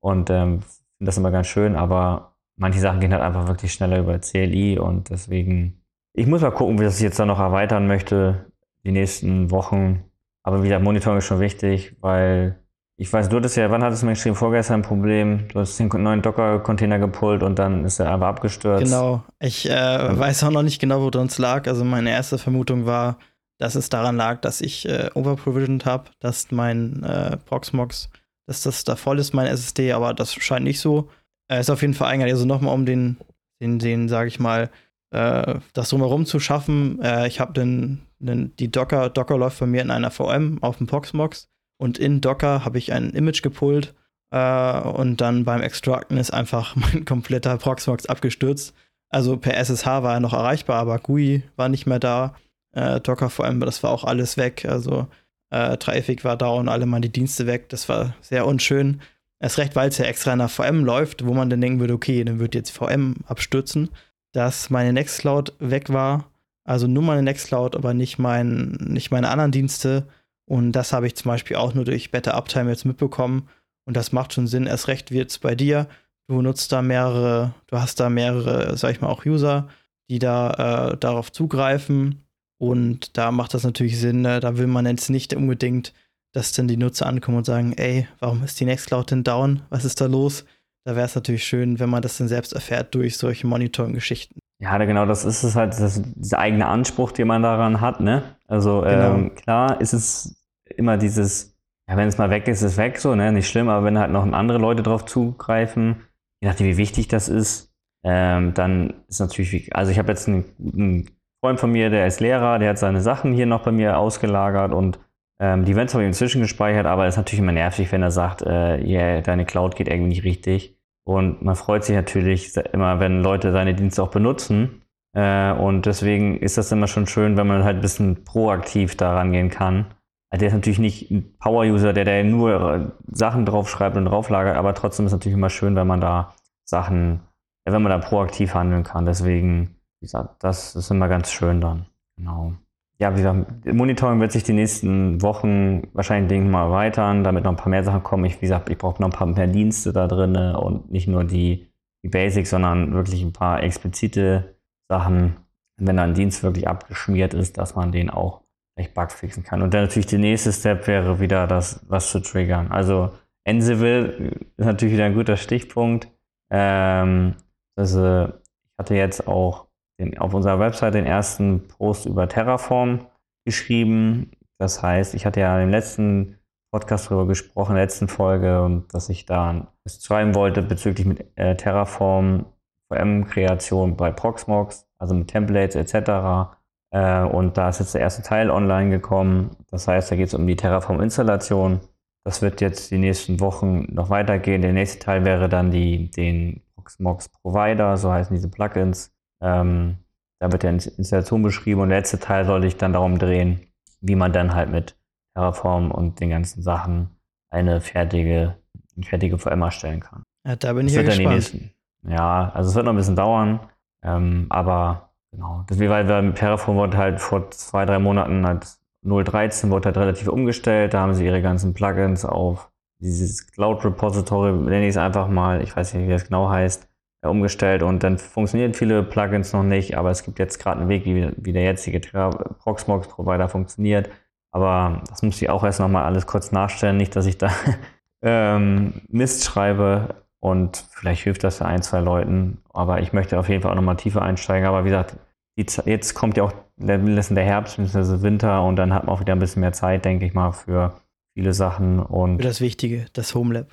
und 0.00 0.28
ähm, 0.28 0.60
finde 0.60 1.06
das 1.06 1.16
immer 1.16 1.30
ganz 1.30 1.46
schön, 1.46 1.76
aber 1.76 2.36
manche 2.56 2.80
Sachen 2.80 3.00
gehen 3.00 3.12
halt 3.12 3.22
einfach 3.22 3.48
wirklich 3.48 3.72
schneller 3.72 4.00
über 4.00 4.18
CLI 4.18 4.78
und 4.78 5.08
deswegen, 5.08 5.82
ich 6.12 6.26
muss 6.26 6.42
mal 6.42 6.50
gucken, 6.50 6.78
wie 6.78 6.84
das 6.84 6.96
ich 6.96 7.02
jetzt 7.02 7.18
dann 7.18 7.28
noch 7.28 7.40
erweitern 7.40 7.86
möchte, 7.86 8.52
die 8.84 8.92
nächsten 8.92 9.50
Wochen. 9.50 10.04
Aber 10.42 10.62
wie 10.62 10.68
gesagt, 10.68 10.84
Monitoring 10.84 11.18
ist 11.18 11.24
schon 11.24 11.40
wichtig, 11.40 11.96
weil 12.00 12.58
ich 13.00 13.10
weiß, 13.10 13.30
du 13.30 13.38
hattest 13.38 13.56
ja, 13.56 13.70
wann 13.70 13.82
hattest 13.82 14.02
du 14.02 14.06
mir 14.06 14.12
geschrieben, 14.12 14.36
vorgestern 14.36 14.80
ein 14.80 14.82
Problem, 14.82 15.48
du 15.48 15.60
hast 15.60 15.78
den 15.78 15.88
neuen 15.88 16.20
Docker-Container 16.20 16.98
gepullt 16.98 17.42
und 17.42 17.58
dann 17.58 17.86
ist 17.86 17.98
er 17.98 18.12
einfach 18.12 18.26
abgestürzt. 18.26 18.84
Genau, 18.84 19.24
ich 19.38 19.68
äh, 19.70 20.18
weiß 20.18 20.44
auch 20.44 20.50
noch 20.50 20.62
nicht 20.62 20.80
genau, 20.80 21.00
wo 21.00 21.08
es 21.08 21.38
lag. 21.38 21.66
Also 21.66 21.82
meine 21.82 22.10
erste 22.10 22.36
Vermutung 22.36 22.84
war, 22.84 23.16
dass 23.58 23.74
es 23.74 23.88
daran 23.88 24.16
lag, 24.16 24.42
dass 24.42 24.60
ich 24.60 24.86
äh, 24.86 25.08
overprovisioned 25.14 25.86
habe, 25.86 26.10
dass 26.20 26.50
mein 26.50 27.02
äh, 27.02 27.38
Proxmox 27.38 28.10
dass 28.50 28.62
das 28.64 28.82
da 28.82 28.96
voll 28.96 29.20
ist, 29.20 29.32
mein 29.32 29.46
SSD, 29.46 29.92
aber 29.92 30.12
das 30.12 30.34
scheint 30.34 30.64
nicht 30.64 30.80
so. 30.80 31.08
Äh, 31.48 31.60
ist 31.60 31.70
auf 31.70 31.82
jeden 31.82 31.94
Fall 31.94 32.08
eigentlich, 32.08 32.32
also 32.32 32.44
nochmal 32.44 32.74
um 32.74 32.84
den, 32.84 33.16
den, 33.62 33.78
den 33.78 34.08
sage 34.08 34.26
ich 34.26 34.40
mal, 34.40 34.70
äh, 35.12 35.54
das 35.72 35.88
drumherum 35.88 36.26
zu 36.26 36.40
schaffen. 36.40 37.00
Äh, 37.00 37.28
ich 37.28 37.38
habe 37.38 37.52
den, 37.52 38.00
den, 38.18 38.54
die 38.56 38.68
Docker, 38.68 39.08
Docker 39.08 39.38
läuft 39.38 39.60
bei 39.60 39.66
mir 39.66 39.82
in 39.82 39.92
einer 39.92 40.10
VM 40.10 40.58
auf 40.62 40.78
dem 40.78 40.88
Proxmox 40.88 41.48
und 41.80 41.98
in 41.98 42.20
Docker 42.20 42.64
habe 42.64 42.78
ich 42.78 42.92
ein 42.92 43.10
Image 43.10 43.42
gepullt 43.42 43.94
äh, 44.30 44.80
und 44.80 45.20
dann 45.20 45.44
beim 45.44 45.62
Extracten 45.62 46.18
ist 46.18 46.30
einfach 46.30 46.76
mein 46.76 47.04
kompletter 47.04 47.56
Proxmox 47.56 48.06
abgestürzt. 48.06 48.74
Also 49.08 49.36
per 49.38 49.56
SSH 49.56 49.86
war 49.86 50.14
er 50.14 50.20
noch 50.20 50.34
erreichbar, 50.34 50.76
aber 50.76 50.98
GUI 50.98 51.42
war 51.56 51.68
nicht 51.68 51.86
mehr 51.86 51.98
da. 51.98 52.36
Äh, 52.72 53.00
Docker 53.00 53.30
VM, 53.30 53.60
das 53.60 53.82
war 53.82 53.90
auch 53.90 54.04
alles 54.04 54.36
weg. 54.36 54.66
Also 54.68 55.08
äh, 55.50 55.78
Traffic 55.78 56.22
war 56.22 56.36
down, 56.36 56.68
alle 56.68 56.84
mal 56.84 57.00
die 57.00 57.12
Dienste 57.12 57.46
weg. 57.46 57.70
Das 57.70 57.88
war 57.88 58.14
sehr 58.20 58.46
unschön. 58.46 59.00
Erst 59.40 59.56
recht, 59.56 59.74
weil 59.74 59.88
es 59.88 59.96
ja 59.96 60.04
extra 60.04 60.36
nach 60.36 60.50
VM 60.50 60.84
läuft, 60.84 61.24
wo 61.24 61.32
man 61.32 61.48
dann 61.48 61.62
denken 61.62 61.80
würde, 61.80 61.94
okay, 61.94 62.22
dann 62.22 62.38
wird 62.38 62.54
jetzt 62.54 62.70
VM 62.70 63.16
abstürzen. 63.26 63.88
Dass 64.32 64.68
meine 64.68 64.92
Nextcloud 64.92 65.54
weg 65.58 65.90
war, 65.90 66.30
also 66.64 66.86
nur 66.86 67.02
meine 67.02 67.22
Nextcloud, 67.22 67.74
aber 67.74 67.94
nicht, 67.94 68.18
mein, 68.18 68.76
nicht 68.80 69.10
meine 69.10 69.30
anderen 69.30 69.50
Dienste. 69.50 70.06
Und 70.50 70.72
das 70.72 70.92
habe 70.92 71.06
ich 71.06 71.14
zum 71.14 71.28
Beispiel 71.28 71.56
auch 71.58 71.74
nur 71.74 71.84
durch 71.84 72.10
Better 72.10 72.34
Uptime 72.34 72.70
jetzt 72.70 72.84
mitbekommen. 72.84 73.48
Und 73.84 73.96
das 73.96 74.10
macht 74.10 74.32
schon 74.32 74.48
Sinn. 74.48 74.66
Erst 74.66 74.88
recht 74.88 75.12
wird 75.12 75.30
es 75.30 75.38
bei 75.38 75.54
dir. 75.54 75.86
Du 76.26 76.42
nutzt 76.42 76.72
da 76.72 76.82
mehrere, 76.82 77.54
du 77.68 77.78
hast 77.78 78.00
da 78.00 78.10
mehrere, 78.10 78.76
sag 78.76 78.90
ich 78.90 79.00
mal, 79.00 79.10
auch 79.10 79.24
User, 79.24 79.68
die 80.08 80.18
da 80.18 80.90
äh, 80.90 80.96
darauf 80.96 81.30
zugreifen. 81.30 82.24
Und 82.58 83.16
da 83.16 83.30
macht 83.30 83.54
das 83.54 83.62
natürlich 83.62 84.00
Sinn, 84.00 84.22
ne? 84.22 84.40
da 84.40 84.58
will 84.58 84.66
man 84.66 84.86
jetzt 84.86 85.08
nicht 85.08 85.34
unbedingt, 85.34 85.94
dass 86.32 86.50
dann 86.50 86.66
die 86.66 86.76
Nutzer 86.76 87.06
ankommen 87.06 87.38
und 87.38 87.46
sagen, 87.46 87.74
ey, 87.74 88.08
warum 88.18 88.42
ist 88.42 88.58
die 88.58 88.64
Nextcloud 88.64 89.12
denn 89.12 89.22
down? 89.22 89.62
Was 89.70 89.84
ist 89.84 90.00
da 90.00 90.06
los? 90.06 90.44
Da 90.84 90.96
wäre 90.96 91.06
es 91.06 91.14
natürlich 91.14 91.44
schön, 91.44 91.78
wenn 91.78 91.90
man 91.90 92.02
das 92.02 92.18
dann 92.18 92.26
selbst 92.26 92.54
erfährt 92.54 92.92
durch 92.96 93.18
solche 93.18 93.46
Monitoring-Geschichten. 93.46 94.40
Ja, 94.58 94.76
genau, 94.78 95.06
das 95.06 95.24
ist 95.24 95.44
es 95.44 95.54
halt, 95.54 95.78
das, 95.78 96.02
dieser 96.16 96.40
eigene 96.40 96.66
Anspruch, 96.66 97.12
den 97.12 97.28
man 97.28 97.44
daran 97.44 97.80
hat, 97.80 98.00
ne? 98.00 98.24
Also 98.48 98.80
genau. 98.80 99.14
ähm, 99.14 99.34
klar 99.36 99.80
ist 99.80 99.92
es 99.92 100.39
immer 100.80 100.96
dieses, 100.96 101.56
ja, 101.88 101.96
wenn 101.96 102.08
es 102.08 102.18
mal 102.18 102.30
weg 102.30 102.48
ist, 102.48 102.62
ist 102.62 102.76
weg, 102.76 102.98
so, 102.98 103.14
ne? 103.14 103.32
Nicht 103.32 103.48
schlimm, 103.48 103.68
aber 103.68 103.84
wenn 103.84 103.98
halt 103.98 104.10
noch 104.10 104.24
andere 104.32 104.58
Leute 104.58 104.82
drauf 104.82 105.04
zugreifen, 105.04 106.02
je 106.42 106.48
nachdem, 106.48 106.66
wie 106.66 106.76
wichtig 106.76 107.08
das 107.08 107.28
ist, 107.28 107.72
ähm, 108.04 108.54
dann 108.54 109.04
ist 109.08 109.20
natürlich, 109.20 109.74
also 109.76 109.92
ich 109.92 109.98
habe 109.98 110.08
jetzt 110.08 110.26
einen, 110.26 110.44
einen 110.58 111.10
Freund 111.40 111.60
von 111.60 111.70
mir, 111.70 111.90
der 111.90 112.06
ist 112.06 112.20
Lehrer, 112.20 112.58
der 112.58 112.70
hat 112.70 112.78
seine 112.78 113.00
Sachen 113.00 113.32
hier 113.32 113.46
noch 113.46 113.62
bei 113.62 113.72
mir 113.72 113.98
ausgelagert 113.98 114.72
und 114.72 114.98
ähm, 115.40 115.64
die 115.64 115.74
werden 115.74 115.88
zwar 115.88 116.02
inzwischen 116.02 116.42
gespeichert, 116.42 116.86
aber 116.86 117.06
es 117.06 117.14
ist 117.14 117.18
natürlich 117.18 117.40
immer 117.40 117.52
nervig, 117.52 117.90
wenn 117.92 118.02
er 118.02 118.10
sagt, 118.10 118.42
äh, 118.42 118.82
yeah, 118.84 119.20
deine 119.22 119.46
Cloud 119.46 119.74
geht 119.74 119.88
irgendwie 119.88 120.10
nicht 120.10 120.24
richtig. 120.24 120.76
Und 121.04 121.42
man 121.42 121.56
freut 121.56 121.84
sich 121.84 121.96
natürlich 121.96 122.56
immer, 122.72 123.00
wenn 123.00 123.22
Leute 123.22 123.50
seine 123.52 123.74
Dienste 123.74 124.02
auch 124.02 124.10
benutzen. 124.10 124.82
Äh, 125.16 125.52
und 125.52 125.86
deswegen 125.86 126.36
ist 126.38 126.58
das 126.58 126.70
immer 126.72 126.86
schon 126.86 127.06
schön, 127.06 127.36
wenn 127.36 127.46
man 127.46 127.64
halt 127.64 127.76
ein 127.76 127.82
bisschen 127.82 128.24
proaktiv 128.24 128.96
da 128.96 129.14
rangehen 129.14 129.48
kann. 129.48 129.86
Also 130.30 130.40
der 130.40 130.48
ist 130.48 130.54
natürlich 130.54 130.78
nicht 130.78 131.10
ein 131.10 131.36
Power-User, 131.38 131.92
der 131.92 132.04
da 132.04 132.22
nur 132.22 132.74
äh, 132.74 132.86
Sachen 133.12 133.46
draufschreibt 133.46 133.96
und 133.96 134.04
drauflagert, 134.04 134.56
aber 134.56 134.74
trotzdem 134.74 135.06
ist 135.06 135.12
es 135.12 135.16
natürlich 135.18 135.36
immer 135.36 135.50
schön, 135.50 135.74
wenn 135.76 135.86
man 135.86 136.00
da 136.00 136.34
Sachen, 136.64 137.20
wenn 137.64 137.82
man 137.82 137.90
da 137.90 137.98
proaktiv 137.98 138.54
handeln 138.54 138.84
kann. 138.84 139.06
Deswegen 139.06 139.76
wie 140.00 140.06
gesagt, 140.06 140.42
das 140.42 140.74
ist 140.76 140.90
immer 140.90 141.08
ganz 141.08 141.30
schön 141.30 141.60
dann. 141.60 141.86
Genau. 142.16 142.54
Ja, 142.98 143.12
wie 143.12 143.18
gesagt, 143.18 143.66
Monitoring 143.66 144.20
wird 144.20 144.32
sich 144.32 144.44
die 144.44 144.52
nächsten 144.52 145.22
Wochen 145.22 145.88
wahrscheinlich 145.92 146.28
denke 146.28 146.46
ich 146.46 146.52
mal 146.52 146.64
erweitern, 146.64 147.24
damit 147.24 147.44
noch 147.44 147.52
ein 147.52 147.56
paar 147.56 147.70
mehr 147.70 147.84
Sachen 147.84 148.02
kommen. 148.02 148.24
Ich, 148.24 148.36
wie 148.36 148.46
gesagt, 148.46 148.68
ich 148.68 148.78
brauche 148.78 149.00
noch 149.00 149.08
ein 149.08 149.16
paar 149.16 149.26
mehr 149.26 149.46
Dienste 149.46 149.92
da 149.92 150.06
drin 150.06 150.36
und 150.36 150.90
nicht 150.90 151.06
nur 151.06 151.24
die, 151.24 151.70
die 152.02 152.08
Basics, 152.08 152.50
sondern 152.50 152.92
wirklich 152.92 153.22
ein 153.22 153.32
paar 153.32 153.62
explizite 153.62 154.56
Sachen, 154.88 155.36
wenn 155.76 155.96
dann 155.96 156.10
ein 156.10 156.14
Dienst 156.14 156.42
wirklich 156.42 156.68
abgeschmiert 156.68 157.32
ist, 157.32 157.58
dass 157.58 157.74
man 157.74 157.92
den 157.92 158.10
auch 158.10 158.42
echt 158.76 158.94
Bugs 158.94 159.14
fixen 159.14 159.42
kann. 159.42 159.62
Und 159.62 159.74
dann 159.74 159.82
natürlich 159.82 160.06
der 160.06 160.18
nächste 160.18 160.52
Step 160.52 160.86
wäre 160.86 161.20
wieder 161.20 161.46
das, 161.46 161.84
was 161.88 162.10
zu 162.10 162.20
triggern. 162.20 162.70
Also 162.70 163.10
Ansible 163.46 164.36
ist 164.56 164.66
natürlich 164.66 164.94
wieder 164.94 165.04
ein 165.04 165.14
guter 165.14 165.36
Stichpunkt. 165.36 166.08
Ähm, 166.52 167.34
also 167.76 168.26
ich 168.26 168.78
hatte 168.78 168.94
jetzt 168.94 169.26
auch 169.26 169.66
den, 170.00 170.18
auf 170.18 170.34
unserer 170.34 170.58
Website 170.58 170.94
den 170.94 171.06
ersten 171.06 171.68
Post 171.68 172.06
über 172.06 172.28
Terraform 172.28 173.06
geschrieben. 173.44 174.30
Das 174.58 174.82
heißt, 174.82 175.14
ich 175.14 175.26
hatte 175.26 175.40
ja 175.40 175.60
im 175.60 175.70
letzten 175.70 176.38
Podcast 176.72 177.06
darüber 177.06 177.26
gesprochen, 177.26 177.72
in 177.72 177.76
der 177.76 177.84
letzten 177.84 178.08
Folge, 178.08 178.84
dass 178.92 179.08
ich 179.08 179.26
da 179.26 179.72
was 179.84 180.04
schreiben 180.04 180.34
wollte 180.34 180.62
bezüglich 180.62 181.06
mit 181.06 181.26
äh, 181.36 181.56
Terraform, 181.56 182.46
VM-Kreation 182.92 183.96
bei 183.96 184.10
Proxmox, 184.10 184.88
also 184.98 185.14
mit 185.14 185.28
Templates 185.28 185.74
etc. 185.74 186.59
Äh, 186.90 187.22
und 187.22 187.56
da 187.56 187.68
ist 187.68 187.80
jetzt 187.80 187.94
der 187.94 188.00
erste 188.00 188.22
Teil 188.22 188.50
online 188.50 188.90
gekommen. 188.90 189.56
Das 189.70 189.86
heißt, 189.88 190.10
da 190.10 190.16
geht 190.16 190.28
es 190.28 190.34
um 190.34 190.46
die 190.46 190.56
Terraform-Installation. 190.56 191.80
Das 192.24 192.42
wird 192.42 192.60
jetzt 192.60 192.90
die 192.90 192.98
nächsten 192.98 193.40
Wochen 193.40 193.86
noch 193.92 194.10
weitergehen. 194.10 194.62
Der 194.62 194.72
nächste 194.72 194.98
Teil 194.98 195.24
wäre 195.24 195.48
dann 195.48 195.70
die, 195.70 196.10
den 196.10 196.62
Proxmox 196.74 197.28
Provider, 197.28 197.96
so 197.96 198.12
heißen 198.12 198.34
diese 198.34 198.50
Plugins. 198.50 199.12
Ähm, 199.42 199.98
da 200.40 200.50
wird 200.50 200.64
ja 200.64 200.70
Installation 200.70 201.42
beschrieben 201.42 201.80
und 201.80 201.90
der 201.90 201.98
letzte 201.98 202.18
Teil 202.18 202.44
soll 202.44 202.62
sich 202.62 202.76
dann 202.76 202.92
darum 202.92 203.18
drehen, 203.18 203.60
wie 204.00 204.16
man 204.16 204.32
dann 204.32 204.54
halt 204.54 204.70
mit 204.70 204.96
Terraform 205.34 205.90
und 205.90 206.20
den 206.20 206.30
ganzen 206.30 206.62
Sachen 206.62 207.10
eine 207.50 207.80
fertige, 207.80 208.56
eine 208.96 209.04
fertige 209.04 209.38
VM 209.38 209.62
erstellen 209.62 210.00
kann. 210.00 210.22
Ja, 210.46 210.56
da 210.56 210.72
bin 210.72 210.86
das 210.86 210.92
ich 210.92 210.96
ja 210.96 211.02
gespannt. 211.02 211.74
Ja, 212.08 212.50
also 212.54 212.70
es 212.70 212.74
wird 212.74 212.86
noch 212.86 212.94
ein 212.94 212.96
bisschen 212.96 213.16
dauern, 213.16 213.60
ähm, 214.02 214.46
aber 214.48 215.09
genau. 215.32 215.64
Deswegen, 215.68 215.90
weil 215.90 216.08
wir 216.08 216.22
mit 216.22 216.36
Terraform 216.36 216.76
wurde 216.76 216.96
halt 216.96 217.20
vor 217.20 217.50
zwei, 217.50 217.84
drei 217.84 217.98
Monaten 217.98 218.46
halt 218.46 218.66
0.13 219.04 219.70
wurde 219.70 219.86
halt 219.86 219.96
relativ 219.96 220.28
umgestellt. 220.28 220.94
Da 220.94 221.00
haben 221.00 221.14
sie 221.14 221.24
ihre 221.24 221.42
ganzen 221.42 221.74
Plugins 221.74 222.24
auf 222.24 222.70
dieses 223.00 223.46
Cloud 223.46 223.84
Repository, 223.84 224.52
nenne 224.52 224.82
ich 224.82 224.90
es 224.90 224.96
einfach 224.96 225.28
mal, 225.28 225.62
ich 225.62 225.74
weiß 225.74 225.94
nicht, 225.94 226.06
wie 226.06 226.12
das 226.12 226.26
genau 226.26 226.50
heißt, 226.50 226.86
äh, 227.22 227.28
umgestellt 227.28 227.82
und 227.82 228.02
dann 228.02 228.18
funktionieren 228.18 228.74
viele 228.74 229.02
Plugins 229.02 229.52
noch 229.52 229.62
nicht, 229.62 229.96
aber 229.96 230.10
es 230.10 230.22
gibt 230.22 230.38
jetzt 230.38 230.58
gerade 230.58 230.80
einen 230.80 230.88
Weg, 230.88 231.04
wie, 231.04 231.30
wie 231.36 231.52
der 231.52 231.62
jetzige 231.62 232.00
Proxmox 232.00 233.08
Provider 233.08 233.48
funktioniert. 233.48 234.10
Aber 234.52 235.02
das 235.08 235.22
muss 235.22 235.40
ich 235.40 235.48
auch 235.48 235.64
erst 235.64 235.80
nochmal 235.80 236.04
alles 236.04 236.26
kurz 236.26 236.52
nachstellen, 236.52 236.96
nicht, 236.96 237.14
dass 237.14 237.26
ich 237.26 237.38
da 237.38 237.50
ähm, 238.22 239.02
Mist 239.08 239.44
schreibe 239.44 240.19
und 240.40 240.84
vielleicht 240.90 241.22
hilft 241.22 241.44
das 241.44 241.62
ein, 241.62 241.82
zwei 241.82 242.00
Leuten. 242.00 242.58
Aber 242.72 243.00
ich 243.00 243.12
möchte 243.12 243.38
auf 243.38 243.48
jeden 243.48 243.62
Fall 243.62 243.72
auch 243.72 243.76
nochmal 243.76 243.96
tiefer 243.96 244.22
einsteigen. 244.22 244.66
Aber 244.66 244.84
wie 244.84 244.88
gesagt, 244.88 245.16
jetzt 245.56 246.14
kommt 246.14 246.36
ja 246.36 246.44
auch 246.44 246.52
der 246.76 247.44
Herbst 247.44 247.76
bzw. 247.76 248.22
Winter 248.22 248.64
und 248.64 248.76
dann 248.76 248.94
hat 248.94 249.04
man 249.04 249.14
auch 249.14 249.20
wieder 249.20 249.34
ein 249.34 249.38
bisschen 249.38 249.60
mehr 249.60 249.72
Zeit, 249.72 250.04
denke 250.04 250.24
ich 250.24 250.32
mal, 250.32 250.52
für 250.52 250.94
viele 251.34 251.52
Sachen. 251.52 252.00
Und 252.00 252.38
für 252.38 252.48
das 252.48 252.60
Wichtige, 252.62 253.06
das 253.12 253.34
Homelab. 253.34 253.66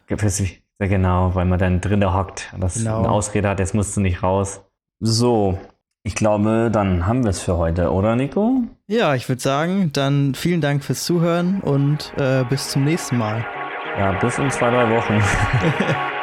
Sehr 0.80 0.90
genau, 0.90 1.34
weil 1.34 1.46
man 1.46 1.58
dann 1.58 1.82
drinnen 1.82 2.14
hockt 2.14 2.52
und 2.54 2.62
das 2.62 2.76
genau. 2.76 3.00
eine 3.00 3.10
Ausrede 3.10 3.50
hat, 3.50 3.60
jetzt 3.60 3.74
musst 3.74 3.98
du 3.98 4.02
nicht 4.02 4.22
raus. 4.22 4.62
So, 5.00 5.58
ich 6.04 6.16
glaube, 6.16 6.70
dann 6.72 7.08
haben 7.08 7.24
wir 7.24 7.32
es 7.32 7.42
für 7.42 7.58
heute, 7.58 7.92
oder 7.92 8.16
Nico? 8.16 8.62
Ja, 8.88 9.16
ich 9.16 9.28
würde 9.28 9.42
sagen, 9.42 9.92
dann 9.94 10.36
vielen 10.36 10.62
Dank 10.62 10.84
fürs 10.84 11.04
Zuhören 11.04 11.62
und 11.62 12.14
äh, 12.18 12.44
bis 12.44 12.70
zum 12.70 12.84
nächsten 12.84 13.18
Mal. 13.18 13.44
Ja, 13.98 14.12
bis 14.20 14.38
in 14.38 14.52
zwei, 14.52 14.70
drei 14.70 14.90
Wochen. 14.96 15.22